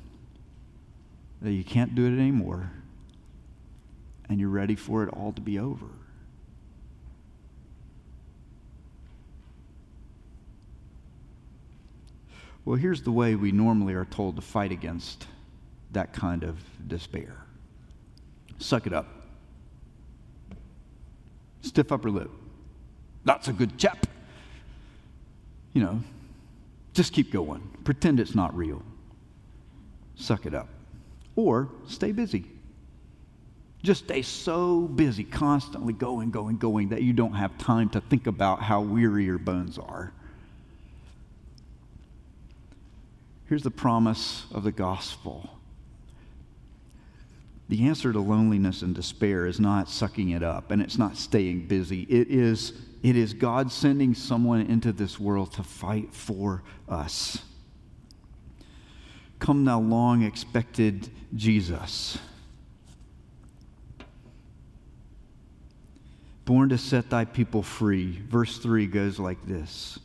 That 1.42 1.54
you 1.54 1.64
can't 1.64 1.96
do 1.96 2.06
it 2.06 2.10
anymore? 2.10 2.70
And 4.28 4.38
you're 4.38 4.50
ready 4.50 4.76
for 4.76 5.02
it 5.04 5.10
all 5.14 5.32
to 5.32 5.40
be 5.40 5.58
over? 5.58 5.86
Well, 12.66 12.76
here's 12.76 13.02
the 13.04 13.14
way 13.14 13.36
we 13.36 13.54
normally 13.54 13.94
are 13.94 14.04
told 14.04 14.36
to 14.36 14.42
fight 14.42 14.74
against 14.74 15.28
that 15.94 16.12
kind 16.12 16.44
of 16.44 16.58
despair 16.86 17.38
suck 18.60 18.86
it 18.86 18.94
up, 18.94 19.08
stiff 21.62 21.94
upper 21.94 22.12
lip. 22.12 22.30
That's 23.24 23.48
a 23.48 23.54
good 23.54 23.78
chap. 23.78 24.06
You 25.74 25.82
know, 25.82 26.04
just 26.94 27.14
keep 27.14 27.32
going. 27.32 27.62
Pretend 27.84 28.20
it's 28.20 28.36
not 28.36 28.56
real. 28.56 28.84
Suck 30.16 30.46
it 30.46 30.54
up. 30.54 30.68
Or 31.36 31.70
stay 31.88 32.12
busy. 32.12 32.46
Just 33.82 34.06
stay 34.06 34.22
so 34.22 34.82
busy, 34.82 35.24
constantly 35.24 35.94
going, 35.94 36.30
going, 36.30 36.58
going, 36.58 36.90
that 36.90 37.02
you 37.02 37.14
don't 37.14 37.34
have 37.34 37.58
time 37.58 37.90
to 37.90 38.02
think 38.02 38.28
about 38.28 38.62
how 38.62 38.82
weary 38.82 39.26
your 39.26 39.40
bones 39.40 39.80
are. 39.80 40.14
Here's 43.48 43.64
the 43.64 43.72
promise 43.72 44.46
of 44.52 44.64
the 44.64 44.72
gospel 44.72 45.50
the 47.72 47.88
answer 47.88 48.12
to 48.12 48.20
loneliness 48.20 48.82
and 48.82 48.94
despair 48.94 49.46
is 49.46 49.58
not 49.58 49.88
sucking 49.88 50.32
it 50.32 50.44
up 50.44 50.72
and 50.72 50.82
it's 50.82 50.98
not 50.98 51.16
staying 51.16 51.68
busy. 51.68 52.02
It 52.02 52.28
is, 52.28 52.74
it 53.02 53.16
is 53.16 53.34
God 53.34 53.72
sending 53.72 54.14
someone 54.14 54.60
into 54.60 54.92
this 54.92 55.18
world 55.18 55.54
to 55.54 55.64
fight 55.64 56.14
for 56.14 56.64
us. 56.90 57.42
Come 59.40 59.64
now, 59.64 59.80
long 59.80 60.22
expected 60.22 61.10
Jesus. 61.34 62.18
Born 66.44 66.68
to 66.68 66.78
set 66.78 67.10
thy 67.10 67.24
people 67.24 67.64
free. 67.64 68.22
Verse 68.28 68.58
3 68.58 68.86
goes 68.88 69.18
like 69.18 69.48
this 69.48 69.98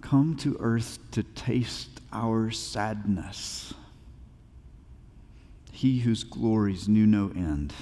Come 0.00 0.34
to 0.38 0.56
earth 0.60 0.98
to 1.10 1.22
taste 1.22 2.00
our 2.10 2.50
sadness 2.50 3.74
he 5.80 6.00
whose 6.00 6.24
glories 6.24 6.90
knew 6.90 7.06
no 7.06 7.32
end. 7.34 7.72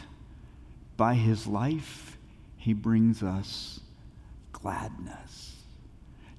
By 0.96 1.14
his 1.14 1.48
life, 1.48 2.16
he 2.56 2.72
brings 2.72 3.24
us 3.24 3.80
gladness. 4.52 5.56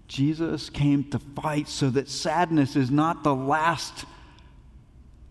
Jesus 0.07 0.69
came 0.69 1.03
to 1.09 1.19
fight 1.19 1.67
so 1.67 1.89
that 1.89 2.07
sadness 2.07 2.77
is 2.77 2.89
not 2.89 3.25
the 3.25 3.35
last 3.35 4.05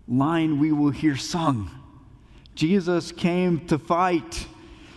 line 0.06 0.58
we 0.58 0.70
will 0.70 0.90
hear 0.90 1.16
sung. 1.16 1.70
Jesus 2.54 3.10
came 3.10 3.66
to 3.68 3.78
fight 3.78 4.46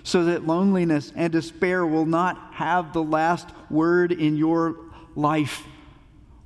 so 0.04 0.26
that 0.26 0.46
loneliness 0.46 1.14
and 1.16 1.32
despair 1.32 1.88
will 1.88 2.06
not 2.06 2.56
have 2.56 2.92
the 2.92 3.04
last 3.04 3.48
word 3.70 4.12
in 4.12 4.36
your 4.36 4.76
life 5.16 5.64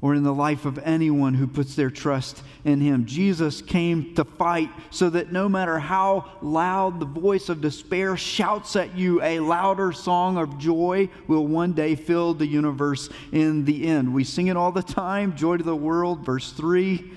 or 0.05 0.13
in 0.13 0.21
the 0.21 0.31
life 0.31 0.65
of 0.65 0.77
anyone 0.83 1.33
who 1.33 1.47
puts 1.47 1.73
their 1.73 1.89
trust 1.89 2.43
in 2.63 2.79
him. 2.79 3.07
Jesus 3.07 3.59
came 3.59 4.13
to 4.13 4.23
fight 4.23 4.69
so 4.91 5.09
that 5.09 5.31
no 5.31 5.49
matter 5.49 5.79
how 5.79 6.31
loud 6.43 6.99
the 6.99 7.07
voice 7.07 7.49
of 7.49 7.59
despair 7.59 8.15
shouts 8.15 8.75
at 8.75 8.95
you, 8.95 9.19
a 9.23 9.39
louder 9.39 9.91
song 9.91 10.37
of 10.37 10.59
joy 10.59 11.09
will 11.27 11.47
one 11.47 11.73
day 11.73 11.95
fill 11.95 12.35
the 12.35 12.45
universe 12.45 13.09
in 13.31 13.65
the 13.65 13.87
end. 13.87 14.13
We 14.13 14.23
sing 14.23 14.45
it 14.45 14.55
all 14.55 14.71
the 14.71 14.83
time 14.83 15.35
Joy 15.35 15.57
to 15.57 15.63
the 15.63 15.75
world, 15.75 16.23
verse 16.23 16.51
3. 16.51 17.11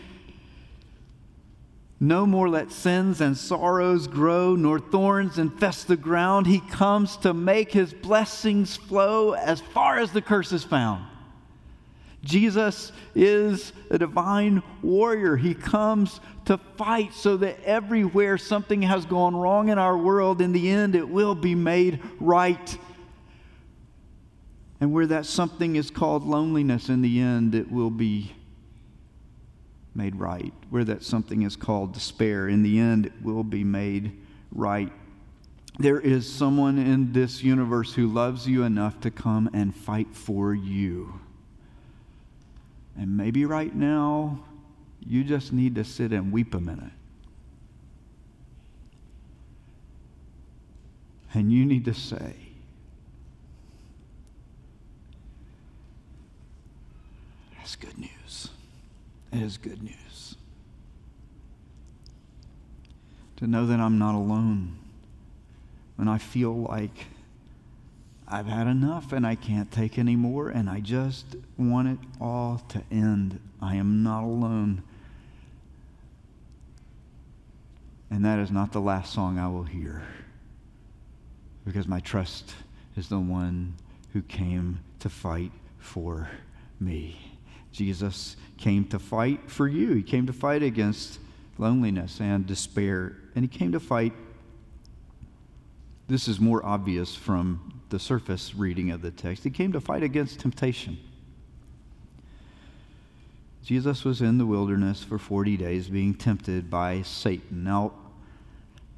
No 2.00 2.24
more 2.24 2.48
let 2.48 2.72
sins 2.72 3.20
and 3.20 3.36
sorrows 3.36 4.06
grow, 4.06 4.56
nor 4.56 4.80
thorns 4.80 5.36
infest 5.36 5.88
the 5.88 5.96
ground. 5.98 6.46
He 6.46 6.60
comes 6.60 7.18
to 7.18 7.34
make 7.34 7.70
his 7.70 7.92
blessings 7.92 8.78
flow 8.78 9.32
as 9.32 9.60
far 9.60 9.98
as 9.98 10.10
the 10.10 10.22
curse 10.22 10.52
is 10.52 10.64
found. 10.64 11.04
Jesus 12.24 12.92
is 13.14 13.72
a 13.90 13.98
divine 13.98 14.62
warrior. 14.82 15.36
He 15.36 15.54
comes 15.54 16.20
to 16.46 16.58
fight 16.76 17.14
so 17.14 17.36
that 17.38 17.62
everywhere 17.64 18.38
something 18.38 18.82
has 18.82 19.06
gone 19.06 19.36
wrong 19.36 19.68
in 19.68 19.78
our 19.78 19.96
world, 19.96 20.40
in 20.40 20.52
the 20.52 20.68
end, 20.68 20.94
it 20.94 21.08
will 21.08 21.34
be 21.34 21.54
made 21.54 22.00
right. 22.18 22.78
And 24.80 24.92
where 24.92 25.06
that 25.06 25.26
something 25.26 25.76
is 25.76 25.90
called 25.90 26.24
loneliness, 26.24 26.88
in 26.88 27.02
the 27.02 27.20
end, 27.20 27.54
it 27.54 27.70
will 27.70 27.90
be 27.90 28.32
made 29.94 30.16
right. 30.16 30.52
Where 30.70 30.84
that 30.84 31.02
something 31.02 31.42
is 31.42 31.56
called 31.56 31.92
despair, 31.92 32.48
in 32.48 32.62
the 32.62 32.78
end, 32.78 33.06
it 33.06 33.22
will 33.22 33.44
be 33.44 33.64
made 33.64 34.12
right. 34.52 34.92
There 35.78 36.00
is 36.00 36.30
someone 36.30 36.78
in 36.78 37.12
this 37.12 37.42
universe 37.42 37.94
who 37.94 38.08
loves 38.08 38.48
you 38.48 38.64
enough 38.64 39.00
to 39.00 39.10
come 39.10 39.48
and 39.52 39.74
fight 39.74 40.08
for 40.12 40.52
you. 40.52 41.20
And 42.98 43.16
maybe 43.16 43.44
right 43.44 43.72
now, 43.72 44.40
you 45.06 45.22
just 45.22 45.52
need 45.52 45.76
to 45.76 45.84
sit 45.84 46.12
and 46.12 46.32
weep 46.32 46.52
a 46.52 46.60
minute. 46.60 46.90
And 51.32 51.52
you 51.52 51.64
need 51.64 51.84
to 51.84 51.94
say, 51.94 52.34
That's 57.56 57.76
good 57.76 57.98
news. 57.98 58.48
It 59.30 59.42
is 59.42 59.58
good 59.58 59.82
news. 59.82 60.36
To 63.36 63.46
know 63.46 63.66
that 63.66 63.78
I'm 63.78 63.98
not 63.98 64.14
alone 64.14 64.78
when 65.96 66.08
I 66.08 66.16
feel 66.16 66.54
like 66.54 67.06
I've 68.30 68.46
had 68.46 68.66
enough 68.66 69.12
and 69.12 69.26
I 69.26 69.34
can't 69.34 69.70
take 69.70 69.98
anymore 69.98 70.50
and 70.50 70.68
I 70.68 70.80
just 70.80 71.36
want 71.56 71.88
it 71.88 71.98
all 72.20 72.62
to 72.68 72.82
end. 72.90 73.40
I 73.60 73.76
am 73.76 74.02
not 74.02 74.22
alone. 74.22 74.82
And 78.10 78.24
that 78.24 78.38
is 78.38 78.50
not 78.50 78.72
the 78.72 78.80
last 78.80 79.14
song 79.14 79.38
I 79.38 79.48
will 79.48 79.64
hear 79.64 80.02
because 81.64 81.88
my 81.88 82.00
trust 82.00 82.54
is 82.96 83.08
the 83.08 83.18
one 83.18 83.74
who 84.12 84.22
came 84.22 84.80
to 85.00 85.08
fight 85.08 85.52
for 85.78 86.28
me. 86.80 87.38
Jesus 87.72 88.36
came 88.56 88.84
to 88.86 88.98
fight 88.98 89.50
for 89.50 89.68
you. 89.68 89.94
He 89.94 90.02
came 90.02 90.26
to 90.26 90.32
fight 90.32 90.62
against 90.62 91.18
loneliness 91.58 92.20
and 92.20 92.46
despair. 92.46 93.16
And 93.34 93.44
he 93.44 93.48
came 93.48 93.72
to 93.72 93.80
fight. 93.80 94.12
This 96.08 96.26
is 96.26 96.40
more 96.40 96.64
obvious 96.64 97.14
from 97.14 97.82
the 97.90 97.98
surface 97.98 98.54
reading 98.54 98.90
of 98.90 99.02
the 99.02 99.10
text. 99.10 99.44
He 99.44 99.50
came 99.50 99.72
to 99.72 99.80
fight 99.80 100.02
against 100.02 100.40
temptation. 100.40 100.98
Jesus 103.62 104.04
was 104.04 104.22
in 104.22 104.38
the 104.38 104.46
wilderness 104.46 105.04
for 105.04 105.18
40 105.18 105.58
days 105.58 105.88
being 105.88 106.14
tempted 106.14 106.70
by 106.70 107.02
Satan. 107.02 107.64
Now, 107.64 107.92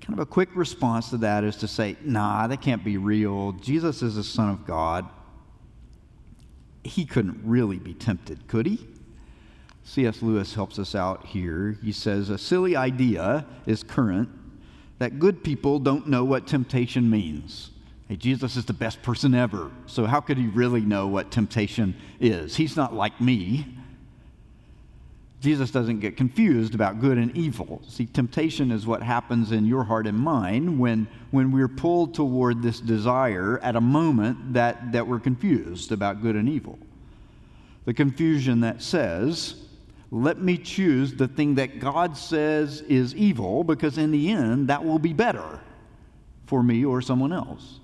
kind 0.00 0.12
of 0.12 0.20
a 0.20 0.26
quick 0.26 0.50
response 0.54 1.10
to 1.10 1.16
that 1.18 1.42
is 1.42 1.56
to 1.56 1.68
say, 1.68 1.96
nah, 2.04 2.46
that 2.46 2.62
can't 2.62 2.84
be 2.84 2.96
real. 2.96 3.52
Jesus 3.52 4.02
is 4.02 4.14
the 4.14 4.22
Son 4.22 4.48
of 4.48 4.64
God. 4.64 5.08
He 6.84 7.04
couldn't 7.04 7.40
really 7.44 7.78
be 7.78 7.92
tempted, 7.92 8.46
could 8.46 8.66
he? 8.66 8.86
C.S. 9.82 10.22
Lewis 10.22 10.54
helps 10.54 10.78
us 10.78 10.94
out 10.94 11.26
here. 11.26 11.76
He 11.82 11.90
says, 11.90 12.30
A 12.30 12.38
silly 12.38 12.76
idea 12.76 13.44
is 13.66 13.82
current 13.82 14.28
that 15.00 15.18
good 15.18 15.42
people 15.42 15.78
don't 15.78 16.06
know 16.06 16.24
what 16.24 16.46
temptation 16.46 17.08
means. 17.08 17.70
Hey, 18.06 18.16
Jesus 18.16 18.56
is 18.56 18.66
the 18.66 18.74
best 18.74 19.02
person 19.02 19.34
ever, 19.34 19.70
so 19.86 20.04
how 20.04 20.20
could 20.20 20.36
he 20.36 20.46
really 20.48 20.82
know 20.82 21.06
what 21.06 21.30
temptation 21.30 21.96
is? 22.20 22.54
He's 22.54 22.76
not 22.76 22.94
like 22.94 23.18
me. 23.18 23.66
Jesus 25.40 25.70
doesn't 25.70 26.00
get 26.00 26.18
confused 26.18 26.74
about 26.74 27.00
good 27.00 27.16
and 27.16 27.34
evil. 27.34 27.80
See, 27.88 28.04
temptation 28.04 28.70
is 28.70 28.86
what 28.86 29.02
happens 29.02 29.52
in 29.52 29.64
your 29.64 29.84
heart 29.84 30.06
and 30.06 30.18
mind 30.18 30.78
when, 30.78 31.08
when 31.30 31.50
we're 31.50 31.66
pulled 31.66 32.14
toward 32.14 32.60
this 32.60 32.78
desire 32.78 33.58
at 33.62 33.76
a 33.76 33.80
moment 33.80 34.52
that, 34.52 34.92
that 34.92 35.06
we're 35.06 35.18
confused 35.18 35.92
about 35.92 36.20
good 36.20 36.36
and 36.36 36.46
evil. 36.46 36.78
The 37.86 37.94
confusion 37.94 38.60
that 38.60 38.82
says, 38.82 39.54
let 40.10 40.40
me 40.40 40.58
choose 40.58 41.14
the 41.14 41.28
thing 41.28 41.54
that 41.54 41.78
God 41.78 42.16
says 42.16 42.80
is 42.82 43.14
evil 43.14 43.62
because 43.62 43.96
in 43.96 44.10
the 44.10 44.30
end 44.30 44.68
that 44.68 44.84
will 44.84 44.98
be 44.98 45.12
better 45.12 45.60
for 46.46 46.62
me 46.62 46.84
or 46.84 47.00
someone 47.00 47.32
else. 47.32 47.78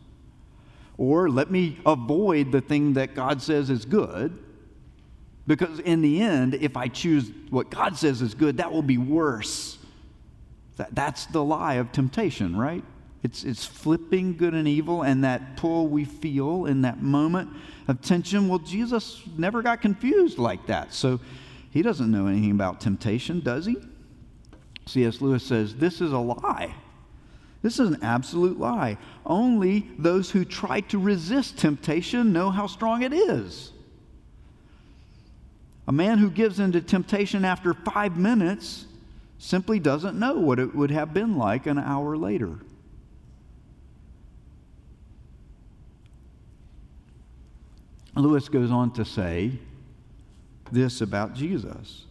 Or 0.99 1.31
let 1.31 1.51
me 1.51 1.79
avoid 1.87 2.51
the 2.51 2.61
thing 2.61 2.95
that 2.95 3.15
God 3.15 3.41
says 3.43 3.71
is 3.71 3.85
good 3.85 4.37
because 5.47 5.79
in 5.81 6.03
the 6.03 6.21
end, 6.21 6.55
if 6.55 6.77
I 6.77 6.89
choose 6.89 7.31
what 7.51 7.71
God 7.71 7.97
says 7.97 8.23
is 8.23 8.35
good, 8.35 8.57
that 8.57 8.73
will 8.73 8.83
be 8.83 8.99
worse. 8.99 9.79
That, 10.79 10.95
that's 10.95 11.27
the 11.27 11.45
lie 11.45 11.75
of 11.75 11.93
temptation, 11.93 12.57
right? 12.57 12.83
It's, 13.23 13.45
it's 13.45 13.65
flipping 13.65 14.37
good 14.37 14.55
and 14.55 14.67
evil 14.67 15.03
and 15.03 15.23
that 15.25 15.57
pull 15.57 15.87
we 15.87 16.05
feel 16.05 16.67
in 16.67 16.83
that 16.83 17.03
moment 17.03 17.51
of 17.87 18.01
tension. 18.01 18.49
Well, 18.49 18.59
Jesus 18.59 19.23
never 19.37 19.63
got 19.63 19.81
confused 19.81 20.39
like 20.39 20.67
that. 20.67 20.93
So 20.93 21.21
he 21.77 21.83
doesn't 21.83 22.11
know 22.11 22.27
anything 22.27 22.53
about 22.53 22.81
temptation, 22.81 23.41
does 23.41 23.67
he? 23.67 23.77
C.S. 24.87 25.21
Lewis 25.21 25.45
says 25.45 25.75
this 25.75 26.01
is 26.01 26.11
a 26.11 26.19
lie. 26.19 26.75
This 27.61 27.79
is 27.79 27.91
an 27.91 28.03
absolute 28.03 28.59
lie. 28.59 28.97
Only 29.27 29.87
those 29.99 30.31
who 30.31 30.47
try 30.47 30.81
to 30.81 30.99
resist 30.99 31.59
temptation 31.59 32.33
know 32.33 32.49
how 32.49 32.67
strong 32.67 33.03
it 33.03 33.13
is. 33.13 33.73
A 35.87 35.93
man 35.93 36.17
who 36.17 36.31
gives 36.31 36.61
in 36.61 36.73
to 36.73 36.81
temptation 36.81 37.45
after 37.45 37.75
five 37.75 38.17
minutes 38.17 38.87
simply 39.39 39.79
doesn't 39.79 40.19
know 40.19 40.33
what 40.33 40.59
it 40.59 40.75
would 40.75 40.91
have 40.91 41.13
been 41.13 41.37
like 41.37 41.67
an 41.67 41.77
hour 41.77 42.17
later. 42.17 42.57
Lewis 48.15 48.49
goes 48.49 48.71
on 48.71 48.95
to 48.95 49.05
say 49.05 49.59
this 50.73 51.01
about 51.01 51.35
Jesus. 51.35 52.05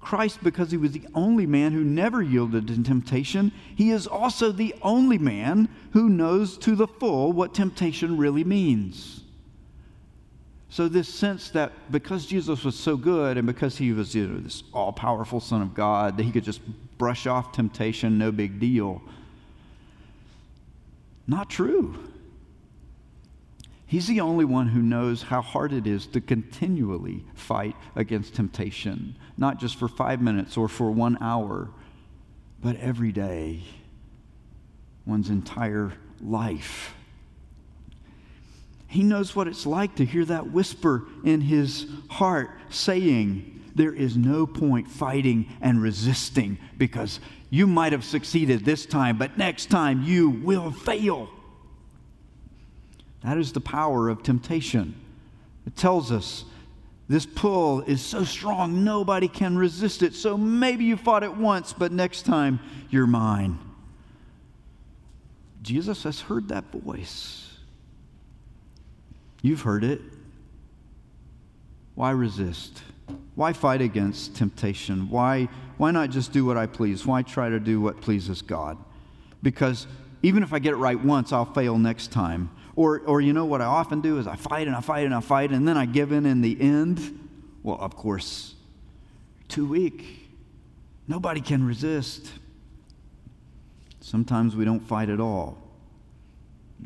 Christ, 0.00 0.42
because 0.42 0.70
he 0.70 0.76
was 0.76 0.92
the 0.92 1.06
only 1.14 1.46
man 1.46 1.72
who 1.72 1.82
never 1.82 2.22
yielded 2.22 2.68
to 2.68 2.82
temptation, 2.82 3.52
he 3.74 3.90
is 3.90 4.06
also 4.06 4.52
the 4.52 4.74
only 4.82 5.18
man 5.18 5.68
who 5.92 6.08
knows 6.08 6.56
to 6.58 6.76
the 6.76 6.86
full 6.86 7.32
what 7.32 7.52
temptation 7.52 8.16
really 8.16 8.44
means. 8.44 9.22
So, 10.70 10.86
this 10.86 11.08
sense 11.08 11.50
that 11.50 11.72
because 11.90 12.26
Jesus 12.26 12.62
was 12.62 12.76
so 12.78 12.96
good 12.96 13.38
and 13.38 13.46
because 13.46 13.76
he 13.78 13.92
was 13.92 14.14
you 14.14 14.26
know, 14.26 14.38
this 14.38 14.62
all 14.72 14.92
powerful 14.92 15.40
Son 15.40 15.62
of 15.62 15.74
God, 15.74 16.16
that 16.16 16.22
he 16.22 16.30
could 16.30 16.44
just 16.44 16.60
brush 16.98 17.26
off 17.26 17.52
temptation, 17.52 18.18
no 18.18 18.30
big 18.30 18.60
deal. 18.60 19.02
Not 21.26 21.48
true. 21.48 21.96
He's 23.88 24.06
the 24.06 24.20
only 24.20 24.44
one 24.44 24.68
who 24.68 24.82
knows 24.82 25.22
how 25.22 25.40
hard 25.40 25.72
it 25.72 25.86
is 25.86 26.06
to 26.08 26.20
continually 26.20 27.24
fight 27.34 27.74
against 27.96 28.34
temptation, 28.34 29.16
not 29.38 29.58
just 29.58 29.76
for 29.76 29.88
five 29.88 30.20
minutes 30.20 30.58
or 30.58 30.68
for 30.68 30.90
one 30.90 31.16
hour, 31.22 31.70
but 32.60 32.76
every 32.76 33.12
day, 33.12 33.62
one's 35.06 35.30
entire 35.30 35.94
life. 36.20 36.94
He 38.88 39.02
knows 39.02 39.34
what 39.34 39.48
it's 39.48 39.64
like 39.64 39.94
to 39.96 40.04
hear 40.04 40.26
that 40.26 40.52
whisper 40.52 41.04
in 41.24 41.40
his 41.40 41.86
heart 42.10 42.50
saying, 42.68 43.70
There 43.74 43.94
is 43.94 44.18
no 44.18 44.46
point 44.46 44.90
fighting 44.90 45.48
and 45.62 45.80
resisting 45.80 46.58
because 46.76 47.20
you 47.48 47.66
might 47.66 47.92
have 47.92 48.04
succeeded 48.04 48.66
this 48.66 48.84
time, 48.84 49.16
but 49.16 49.38
next 49.38 49.70
time 49.70 50.02
you 50.02 50.28
will 50.28 50.72
fail. 50.72 51.30
That 53.28 53.36
is 53.36 53.52
the 53.52 53.60
power 53.60 54.08
of 54.08 54.22
temptation. 54.22 54.94
It 55.66 55.76
tells 55.76 56.10
us 56.10 56.46
this 57.10 57.26
pull 57.26 57.82
is 57.82 58.00
so 58.00 58.24
strong, 58.24 58.84
nobody 58.84 59.28
can 59.28 59.58
resist 59.58 60.02
it. 60.02 60.14
So 60.14 60.38
maybe 60.38 60.86
you 60.86 60.96
fought 60.96 61.22
it 61.22 61.36
once, 61.36 61.74
but 61.74 61.92
next 61.92 62.22
time 62.22 62.58
you're 62.88 63.06
mine. 63.06 63.58
Jesus 65.60 66.04
has 66.04 66.22
heard 66.22 66.48
that 66.48 66.72
voice. 66.72 67.58
You've 69.42 69.60
heard 69.60 69.84
it. 69.84 70.00
Why 71.96 72.12
resist? 72.12 72.82
Why 73.34 73.52
fight 73.52 73.82
against 73.82 74.36
temptation? 74.36 75.10
Why, 75.10 75.50
why 75.76 75.90
not 75.90 76.08
just 76.08 76.32
do 76.32 76.46
what 76.46 76.56
I 76.56 76.64
please? 76.64 77.04
Why 77.04 77.20
try 77.20 77.50
to 77.50 77.60
do 77.60 77.78
what 77.78 78.00
pleases 78.00 78.40
God? 78.40 78.78
Because 79.42 79.86
even 80.22 80.42
if 80.42 80.54
I 80.54 80.60
get 80.60 80.72
it 80.72 80.76
right 80.76 80.98
once, 80.98 81.30
I'll 81.30 81.52
fail 81.52 81.76
next 81.76 82.10
time. 82.10 82.48
Or, 82.78 83.00
or 83.06 83.20
you 83.20 83.32
know 83.32 83.44
what 83.44 83.60
I 83.60 83.64
often 83.64 84.00
do 84.00 84.20
is 84.20 84.28
I 84.28 84.36
fight 84.36 84.68
and 84.68 84.76
I 84.76 84.80
fight 84.80 85.04
and 85.04 85.12
I 85.12 85.18
fight, 85.18 85.50
and 85.50 85.66
then 85.66 85.76
I 85.76 85.84
give 85.84 86.12
in 86.12 86.24
in 86.24 86.42
the 86.42 86.56
end. 86.60 87.28
Well, 87.64 87.76
of 87.80 87.96
course, 87.96 88.54
too 89.48 89.66
weak. 89.66 90.30
Nobody 91.08 91.40
can 91.40 91.66
resist. 91.66 92.30
Sometimes 94.00 94.54
we 94.54 94.64
don't 94.64 94.78
fight 94.78 95.08
at 95.08 95.18
all. 95.18 95.58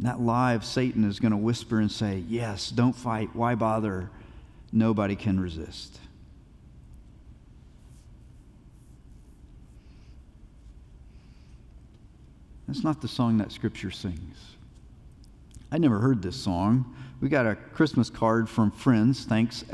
That 0.00 0.18
lie 0.18 0.54
of 0.54 0.64
Satan 0.64 1.04
is 1.04 1.20
going 1.20 1.32
to 1.32 1.36
whisper 1.36 1.78
and 1.78 1.92
say, 1.92 2.24
Yes, 2.26 2.70
don't 2.70 2.96
fight. 2.96 3.28
Why 3.36 3.54
bother? 3.54 4.08
Nobody 4.72 5.14
can 5.14 5.38
resist. 5.38 5.98
That's 12.66 12.82
not 12.82 13.02
the 13.02 13.08
song 13.08 13.36
that 13.36 13.52
Scripture 13.52 13.90
sings. 13.90 14.52
I 15.72 15.78
never 15.78 16.00
heard 16.00 16.20
this 16.20 16.36
song. 16.36 16.94
We 17.22 17.30
got 17.30 17.46
a 17.46 17.54
Christmas 17.54 18.10
card 18.10 18.46
from 18.50 18.70
friends, 18.70 19.24
thanks 19.24 19.64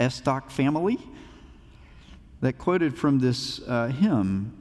Estock 0.00 0.50
family, 0.50 0.98
that 2.40 2.58
quoted 2.58 2.98
from 2.98 3.20
this 3.20 3.60
uh, 3.68 3.86
hymn 3.86 4.52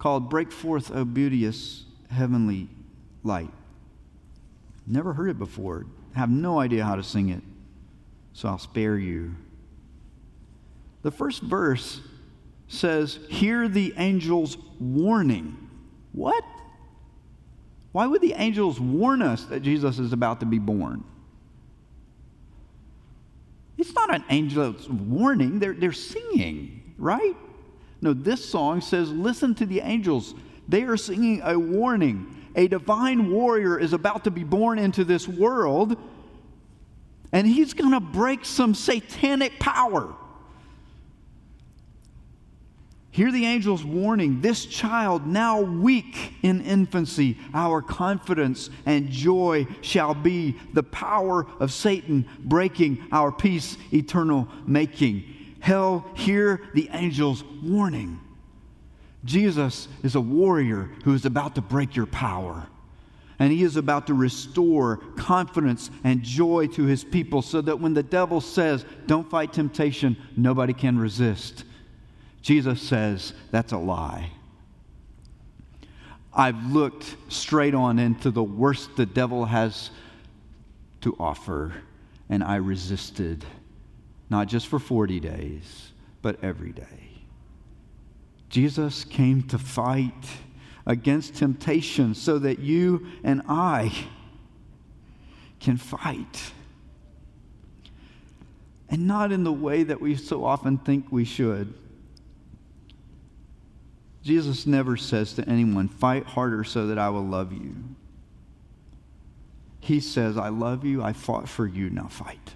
called 0.00 0.28
Break 0.28 0.50
Forth, 0.50 0.90
O 0.90 1.04
Beauteous 1.04 1.84
Heavenly 2.10 2.68
Light. 3.22 3.52
Never 4.88 5.12
heard 5.12 5.30
it 5.30 5.38
before. 5.38 5.86
Have 6.16 6.30
no 6.30 6.58
idea 6.58 6.84
how 6.84 6.96
to 6.96 7.04
sing 7.04 7.28
it. 7.28 7.42
So 8.32 8.48
I'll 8.48 8.58
spare 8.58 8.98
you. 8.98 9.36
The 11.02 11.12
first 11.12 11.42
verse 11.42 12.00
says, 12.66 13.20
Hear 13.28 13.68
the 13.68 13.94
angel's 13.96 14.56
warning. 14.80 15.70
What? 16.10 16.42
Why 17.92 18.06
would 18.06 18.22
the 18.22 18.32
angels 18.34 18.80
warn 18.80 19.22
us 19.22 19.44
that 19.44 19.60
Jesus 19.60 19.98
is 19.98 20.12
about 20.12 20.40
to 20.40 20.46
be 20.46 20.58
born? 20.58 21.04
It's 23.78 23.94
not 23.94 24.14
an 24.14 24.24
angel's 24.28 24.88
warning, 24.88 25.58
they're, 25.58 25.74
they're 25.74 25.92
singing, 25.92 26.94
right? 26.98 27.36
No, 28.00 28.12
this 28.12 28.44
song 28.44 28.80
says, 28.80 29.10
Listen 29.10 29.54
to 29.56 29.66
the 29.66 29.80
angels. 29.80 30.34
They 30.68 30.82
are 30.84 30.96
singing 30.96 31.40
a 31.44 31.58
warning 31.58 32.42
a 32.54 32.68
divine 32.68 33.30
warrior 33.30 33.78
is 33.78 33.92
about 33.92 34.24
to 34.24 34.30
be 34.30 34.44
born 34.44 34.78
into 34.78 35.04
this 35.04 35.26
world, 35.26 35.96
and 37.32 37.46
he's 37.46 37.72
going 37.72 37.92
to 37.92 38.00
break 38.00 38.44
some 38.44 38.74
satanic 38.74 39.58
power. 39.58 40.14
Hear 43.12 43.30
the 43.30 43.44
angel's 43.44 43.84
warning 43.84 44.40
this 44.40 44.64
child, 44.64 45.26
now 45.26 45.60
weak 45.60 46.32
in 46.42 46.62
infancy, 46.62 47.36
our 47.52 47.82
confidence 47.82 48.70
and 48.86 49.10
joy 49.10 49.66
shall 49.82 50.14
be 50.14 50.56
the 50.72 50.82
power 50.82 51.46
of 51.60 51.74
Satan 51.74 52.26
breaking 52.42 53.06
our 53.12 53.30
peace 53.30 53.76
eternal 53.92 54.48
making. 54.66 55.24
Hell, 55.60 56.06
hear 56.14 56.62
the 56.72 56.88
angel's 56.88 57.44
warning. 57.62 58.18
Jesus 59.26 59.88
is 60.02 60.14
a 60.14 60.20
warrior 60.20 60.90
who 61.04 61.12
is 61.12 61.26
about 61.26 61.54
to 61.56 61.60
break 61.60 61.94
your 61.94 62.06
power. 62.06 62.66
And 63.38 63.52
he 63.52 63.62
is 63.62 63.76
about 63.76 64.06
to 64.06 64.14
restore 64.14 64.96
confidence 65.18 65.90
and 66.02 66.22
joy 66.22 66.66
to 66.68 66.84
his 66.84 67.04
people 67.04 67.42
so 67.42 67.60
that 67.60 67.78
when 67.78 67.92
the 67.92 68.02
devil 68.02 68.40
says, 68.40 68.86
Don't 69.06 69.28
fight 69.28 69.52
temptation, 69.52 70.16
nobody 70.34 70.72
can 70.72 70.98
resist. 70.98 71.64
Jesus 72.42 72.82
says, 72.82 73.32
That's 73.50 73.72
a 73.72 73.78
lie. 73.78 74.30
I've 76.34 76.72
looked 76.72 77.16
straight 77.28 77.74
on 77.74 77.98
into 77.98 78.30
the 78.30 78.42
worst 78.42 78.96
the 78.96 79.06
devil 79.06 79.44
has 79.44 79.90
to 81.02 81.14
offer, 81.18 81.72
and 82.28 82.42
I 82.42 82.56
resisted, 82.56 83.44
not 84.30 84.48
just 84.48 84.66
for 84.66 84.78
40 84.78 85.20
days, 85.20 85.92
but 86.22 86.42
every 86.42 86.72
day. 86.72 87.10
Jesus 88.48 89.04
came 89.04 89.42
to 89.44 89.58
fight 89.58 90.26
against 90.86 91.36
temptation 91.36 92.14
so 92.14 92.38
that 92.38 92.58
you 92.58 93.06
and 93.22 93.42
I 93.48 93.92
can 95.60 95.76
fight. 95.76 96.52
And 98.88 99.06
not 99.06 99.32
in 99.32 99.44
the 99.44 99.52
way 99.52 99.84
that 99.84 100.00
we 100.00 100.16
so 100.16 100.44
often 100.44 100.78
think 100.78 101.06
we 101.10 101.24
should. 101.24 101.72
Jesus 104.22 104.66
never 104.66 104.96
says 104.96 105.32
to 105.34 105.48
anyone, 105.48 105.88
Fight 105.88 106.24
harder 106.24 106.64
so 106.64 106.86
that 106.86 106.98
I 106.98 107.08
will 107.10 107.26
love 107.26 107.52
you. 107.52 107.74
He 109.80 109.98
says, 109.98 110.38
I 110.38 110.48
love 110.48 110.84
you, 110.84 111.02
I 111.02 111.12
fought 111.12 111.48
for 111.48 111.66
you, 111.66 111.90
now 111.90 112.06
fight. 112.06 112.54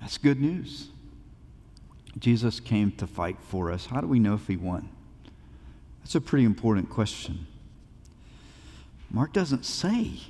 That's 0.00 0.18
good 0.18 0.40
news. 0.40 0.90
Jesus 2.18 2.60
came 2.60 2.92
to 2.92 3.06
fight 3.06 3.38
for 3.40 3.72
us. 3.72 3.86
How 3.86 4.00
do 4.00 4.06
we 4.06 4.20
know 4.20 4.34
if 4.34 4.46
he 4.46 4.56
won? 4.56 4.90
That's 6.00 6.14
a 6.14 6.20
pretty 6.20 6.44
important 6.44 6.90
question. 6.90 7.46
Mark 9.10 9.32
doesn't 9.32 9.64
say. 9.64 10.20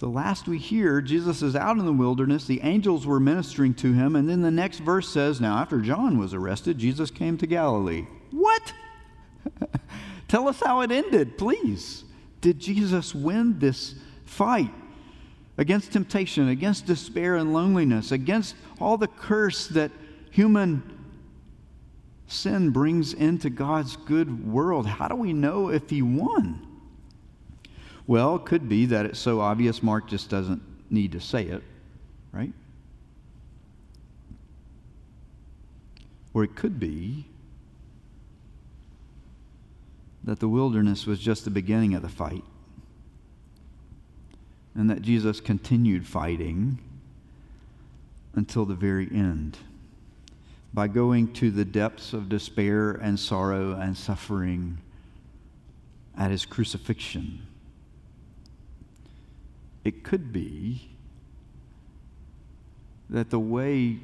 The 0.00 0.08
last 0.08 0.48
we 0.48 0.56
hear, 0.56 1.02
Jesus 1.02 1.42
is 1.42 1.54
out 1.54 1.76
in 1.76 1.84
the 1.84 1.92
wilderness. 1.92 2.46
The 2.46 2.62
angels 2.62 3.06
were 3.06 3.20
ministering 3.20 3.74
to 3.74 3.92
him. 3.92 4.16
And 4.16 4.26
then 4.26 4.40
the 4.40 4.50
next 4.50 4.78
verse 4.78 5.06
says, 5.10 5.42
Now, 5.42 5.58
after 5.58 5.78
John 5.82 6.16
was 6.18 6.32
arrested, 6.32 6.78
Jesus 6.78 7.10
came 7.10 7.36
to 7.36 7.46
Galilee. 7.46 8.06
What? 8.30 8.72
Tell 10.28 10.48
us 10.48 10.58
how 10.64 10.80
it 10.80 10.90
ended, 10.90 11.36
please. 11.36 12.04
Did 12.40 12.58
Jesus 12.58 13.14
win 13.14 13.58
this 13.58 13.94
fight 14.24 14.70
against 15.58 15.92
temptation, 15.92 16.48
against 16.48 16.86
despair 16.86 17.36
and 17.36 17.52
loneliness, 17.52 18.10
against 18.10 18.54
all 18.80 18.96
the 18.96 19.06
curse 19.06 19.68
that 19.68 19.90
human 20.30 20.82
sin 22.26 22.70
brings 22.70 23.12
into 23.12 23.50
God's 23.50 23.96
good 23.96 24.50
world? 24.50 24.86
How 24.86 25.08
do 25.08 25.16
we 25.16 25.34
know 25.34 25.68
if 25.68 25.90
he 25.90 26.00
won? 26.00 26.69
Well, 28.10 28.34
it 28.34 28.44
could 28.44 28.68
be 28.68 28.86
that 28.86 29.06
it's 29.06 29.20
so 29.20 29.40
obvious 29.40 29.84
Mark 29.84 30.08
just 30.08 30.28
doesn't 30.28 30.60
need 30.90 31.12
to 31.12 31.20
say 31.20 31.44
it, 31.44 31.62
right? 32.32 32.52
Or 36.34 36.42
it 36.42 36.56
could 36.56 36.80
be 36.80 37.26
that 40.24 40.40
the 40.40 40.48
wilderness 40.48 41.06
was 41.06 41.20
just 41.20 41.44
the 41.44 41.52
beginning 41.52 41.94
of 41.94 42.02
the 42.02 42.08
fight 42.08 42.42
and 44.74 44.90
that 44.90 45.02
Jesus 45.02 45.40
continued 45.40 46.04
fighting 46.04 46.80
until 48.34 48.64
the 48.64 48.74
very 48.74 49.08
end 49.12 49.56
by 50.74 50.88
going 50.88 51.32
to 51.34 51.52
the 51.52 51.64
depths 51.64 52.12
of 52.12 52.28
despair 52.28 52.90
and 52.90 53.20
sorrow 53.20 53.74
and 53.74 53.96
suffering 53.96 54.78
at 56.18 56.32
his 56.32 56.44
crucifixion 56.44 57.46
it 59.84 60.04
could 60.04 60.32
be 60.32 60.88
that 63.08 63.30
the 63.30 63.38
way 63.38 63.98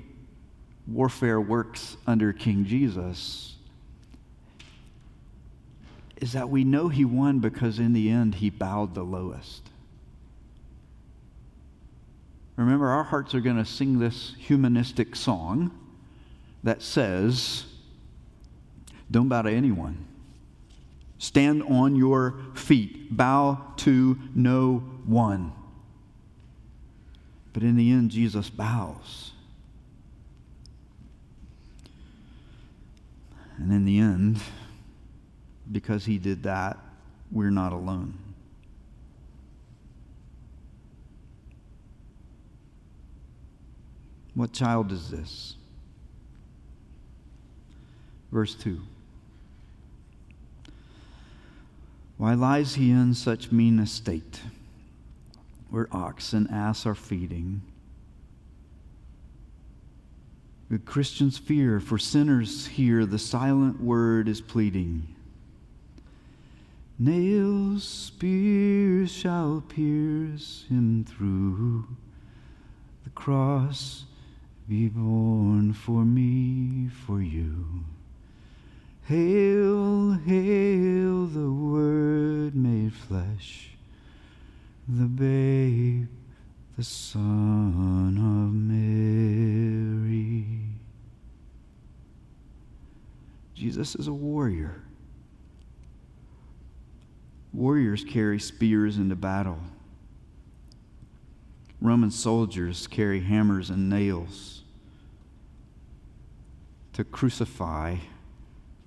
warfare 0.86 1.40
works 1.40 1.96
under 2.06 2.32
King 2.32 2.64
Jesus 2.64 3.56
is 6.16 6.32
that 6.32 6.48
we 6.48 6.64
know 6.64 6.88
he 6.88 7.04
won 7.04 7.40
because 7.40 7.78
in 7.78 7.92
the 7.92 8.08
end 8.08 8.36
he 8.36 8.50
bowed 8.50 8.94
the 8.94 9.02
lowest. 9.02 9.62
Remember, 12.56 12.88
our 12.88 13.04
hearts 13.04 13.34
are 13.34 13.40
going 13.40 13.58
to 13.58 13.66
sing 13.66 13.98
this 13.98 14.34
humanistic 14.38 15.14
song 15.14 15.70
that 16.62 16.80
says, 16.80 17.66
Don't 19.10 19.28
bow 19.28 19.42
to 19.42 19.50
anyone. 19.50 20.06
Stand 21.18 21.62
on 21.62 21.96
your 21.96 22.38
feet. 22.54 23.14
Bow 23.14 23.74
to 23.78 24.18
no 24.34 24.78
one. 25.04 25.52
But 27.56 27.62
in 27.62 27.74
the 27.74 27.90
end, 27.90 28.10
Jesus 28.10 28.50
bows. 28.50 29.32
And 33.56 33.72
in 33.72 33.86
the 33.86 33.98
end, 33.98 34.40
because 35.72 36.04
he 36.04 36.18
did 36.18 36.42
that, 36.42 36.76
we're 37.32 37.48
not 37.48 37.72
alone. 37.72 38.12
What 44.34 44.52
child 44.52 44.92
is 44.92 45.10
this? 45.10 45.54
Verse 48.30 48.54
2. 48.54 48.82
Why 52.18 52.34
lies 52.34 52.74
he 52.74 52.90
in 52.90 53.14
such 53.14 53.50
mean 53.50 53.78
estate? 53.78 54.42
Where 55.70 55.88
ox 55.90 56.32
and 56.32 56.50
ass 56.50 56.86
are 56.86 56.94
feeding. 56.94 57.62
Good 60.68 60.84
Christians 60.84 61.38
fear, 61.38 61.78
for 61.78 61.98
sinners 61.98 62.66
here 62.66 63.06
the 63.06 63.18
silent 63.18 63.80
word 63.80 64.28
is 64.28 64.40
pleading. 64.40 65.06
Nails, 66.98 67.84
spears 67.84 69.12
shall 69.12 69.62
pierce 69.68 70.64
him 70.68 71.04
through. 71.04 71.86
The 73.04 73.10
cross 73.10 74.06
be 74.68 74.88
borne 74.88 75.72
for 75.72 76.04
me, 76.04 76.88
for 76.88 77.22
you. 77.22 77.84
Hail, 79.04 80.14
hail, 80.14 81.26
the 81.26 81.52
Word 81.52 82.56
made 82.56 82.92
flesh 82.92 83.75
the 84.88 85.06
babe, 85.06 86.06
the 86.76 86.84
Son 86.84 88.16
of 88.16 88.52
Mary. 88.54 88.84
Jesus 93.54 93.96
is 93.96 94.06
a 94.06 94.12
warrior. 94.12 94.82
Warriors 97.52 98.04
carry 98.04 98.38
spears 98.38 98.96
into 98.96 99.16
battle. 99.16 99.58
Roman 101.80 102.12
soldiers 102.12 102.86
carry 102.86 103.20
hammers 103.20 103.70
and 103.70 103.90
nails 103.90 104.62
to 106.92 107.02
crucify 107.02 107.96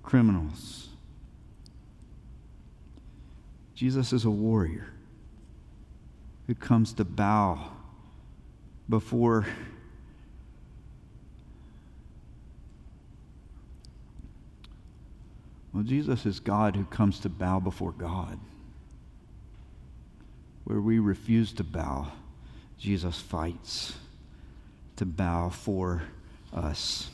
criminals. 0.02 0.88
Jesus 3.74 4.12
is 4.12 4.24
a 4.24 4.30
warrior 4.30 4.94
who 6.50 6.54
comes 6.56 6.92
to 6.92 7.04
bow 7.04 7.70
before 8.88 9.46
Well, 15.72 15.84
Jesus 15.84 16.26
is 16.26 16.40
God 16.40 16.74
who 16.74 16.84
comes 16.86 17.20
to 17.20 17.28
bow 17.28 17.60
before 17.60 17.92
God. 17.92 18.40
Where 20.64 20.80
we 20.80 20.98
refuse 20.98 21.52
to 21.52 21.62
bow, 21.62 22.10
Jesus 22.76 23.20
fights 23.20 23.94
to 24.96 25.06
bow 25.06 25.50
for 25.50 26.02
us. 26.52 27.10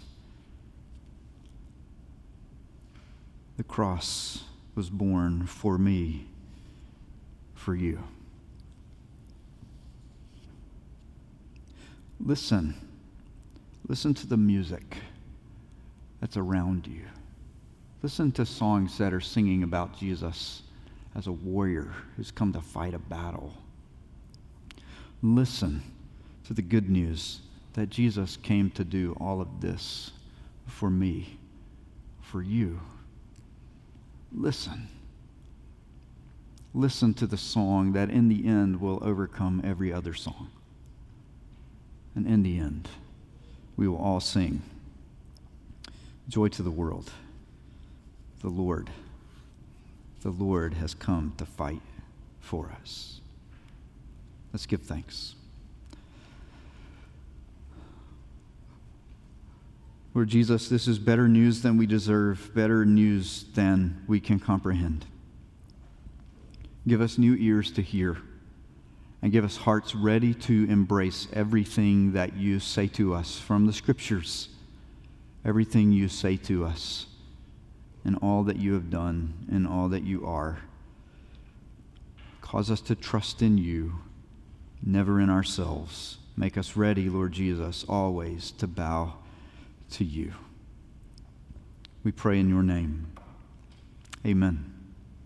The 3.59 3.65
cross 3.65 4.45
was 4.75 4.89
borne 4.89 5.45
for 5.47 5.77
me, 5.77 6.25
for 7.55 7.75
you. 7.75 8.03
Listen. 12.21 12.75
Listen 13.89 14.15
to 14.15 14.27
the 14.27 14.37
music 14.37 14.97
that's 16.21 16.37
around 16.37 16.87
you. 16.87 17.03
Listen 18.03 18.33
to 18.33 18.45
songs 18.45 18.99
that 18.99 19.13
are 19.13 19.21
singing 19.21 19.63
about 19.63 19.97
Jesus 19.99 20.63
as 21.15 21.27
a 21.27 21.33
warrior 21.33 21.93
who's 22.17 22.31
come 22.31 22.53
to 22.53 22.61
fight 22.61 22.95
a 22.95 22.99
battle. 22.99 23.55
Listen 25.23 25.83
to 26.45 26.55
the 26.55 26.63
good 26.63 26.91
news 26.91 27.41
that 27.73 27.91
Jesus 27.91 28.37
came 28.37 28.71
to 28.71 28.85
do 28.85 29.17
all 29.21 29.41
of 29.41 29.61
this 29.61 30.13
for 30.67 30.91
me, 30.91 31.39
for 32.21 32.43
you. 32.43 32.81
Listen. 34.33 34.89
Listen 36.75 37.15
to 37.15 37.27
the 37.27 37.39
song 37.39 37.93
that 37.93 38.11
in 38.11 38.29
the 38.29 38.47
end 38.47 38.81
will 38.81 38.99
overcome 39.03 39.63
every 39.65 39.93
other 39.93 40.13
song. 40.13 40.51
And 42.17 42.27
in 42.27 42.43
the 42.43 42.59
end, 42.59 42.89
we 43.77 43.87
will 43.87 43.99
all 43.99 44.21
sing 44.21 44.63
Joy 46.29 46.49
to 46.49 46.63
the 46.63 46.71
world. 46.71 47.13
The 48.41 48.49
Lord, 48.49 48.91
the 50.23 50.31
Lord 50.31 50.75
has 50.75 50.93
come 50.93 51.35
to 51.39 51.47
fight 51.47 51.81
for 52.41 52.73
us. 52.81 53.21
Let's 54.53 54.67
give 54.67 54.83
thanks. 54.83 55.35
Lord 60.15 60.29
Jesus, 60.29 60.69
this 60.69 60.89
is 60.89 60.99
better 60.99 61.29
news 61.29 61.61
than 61.61 61.77
we 61.77 61.87
deserve, 61.87 62.51
better 62.55 62.85
news 62.85 63.45
than 63.55 64.03
we 64.09 64.19
can 64.19 64.41
comprehend. 64.41 65.05
Give 66.89 67.01
us 67.01 67.19
new 67.19 67.35
ears 67.35 67.71
to 67.73 67.83
hear 67.83 68.17
and 69.23 69.33
give 69.33 69.45
us 69.45 69.57
hearts 69.57 69.95
ready 69.95 70.35
to 70.35 70.67
embrace 70.69 71.27
everything 71.33 72.13
that 72.13 72.37
you 72.37 72.61
say 72.61 72.87
to 72.89 73.15
us 73.15 73.39
from 73.39 73.67
the 73.67 73.73
scriptures, 73.73 74.49
everything 75.45 75.93
you 75.93 76.09
say 76.09 76.37
to 76.37 76.65
us, 76.65 77.07
and 78.05 78.17
all 78.23 78.45
that 78.45 78.57
you 78.57 78.75
have 78.75 78.91
done 78.91 79.35
and 79.51 79.67
all 79.67 79.89
that 79.89 80.05
you 80.05 80.25
are. 80.25 80.59
Cause 82.41 82.71
us 82.71 82.81
to 82.83 82.95
trust 82.95 83.43
in 83.43 83.59
you, 83.59 83.95
never 84.85 85.21
in 85.21 85.29
ourselves. 85.29 86.19
Make 86.37 86.57
us 86.57 86.77
ready, 86.77 87.09
Lord 87.09 87.33
Jesus, 87.33 87.85
always 87.89 88.53
to 88.53 88.67
bow 88.67 89.15
to 89.93 90.05
you. 90.05 90.33
We 92.05 92.13
pray 92.13 92.39
in 92.39 92.49
your 92.49 92.63
name. 92.63 93.09
Amen. 94.25 94.76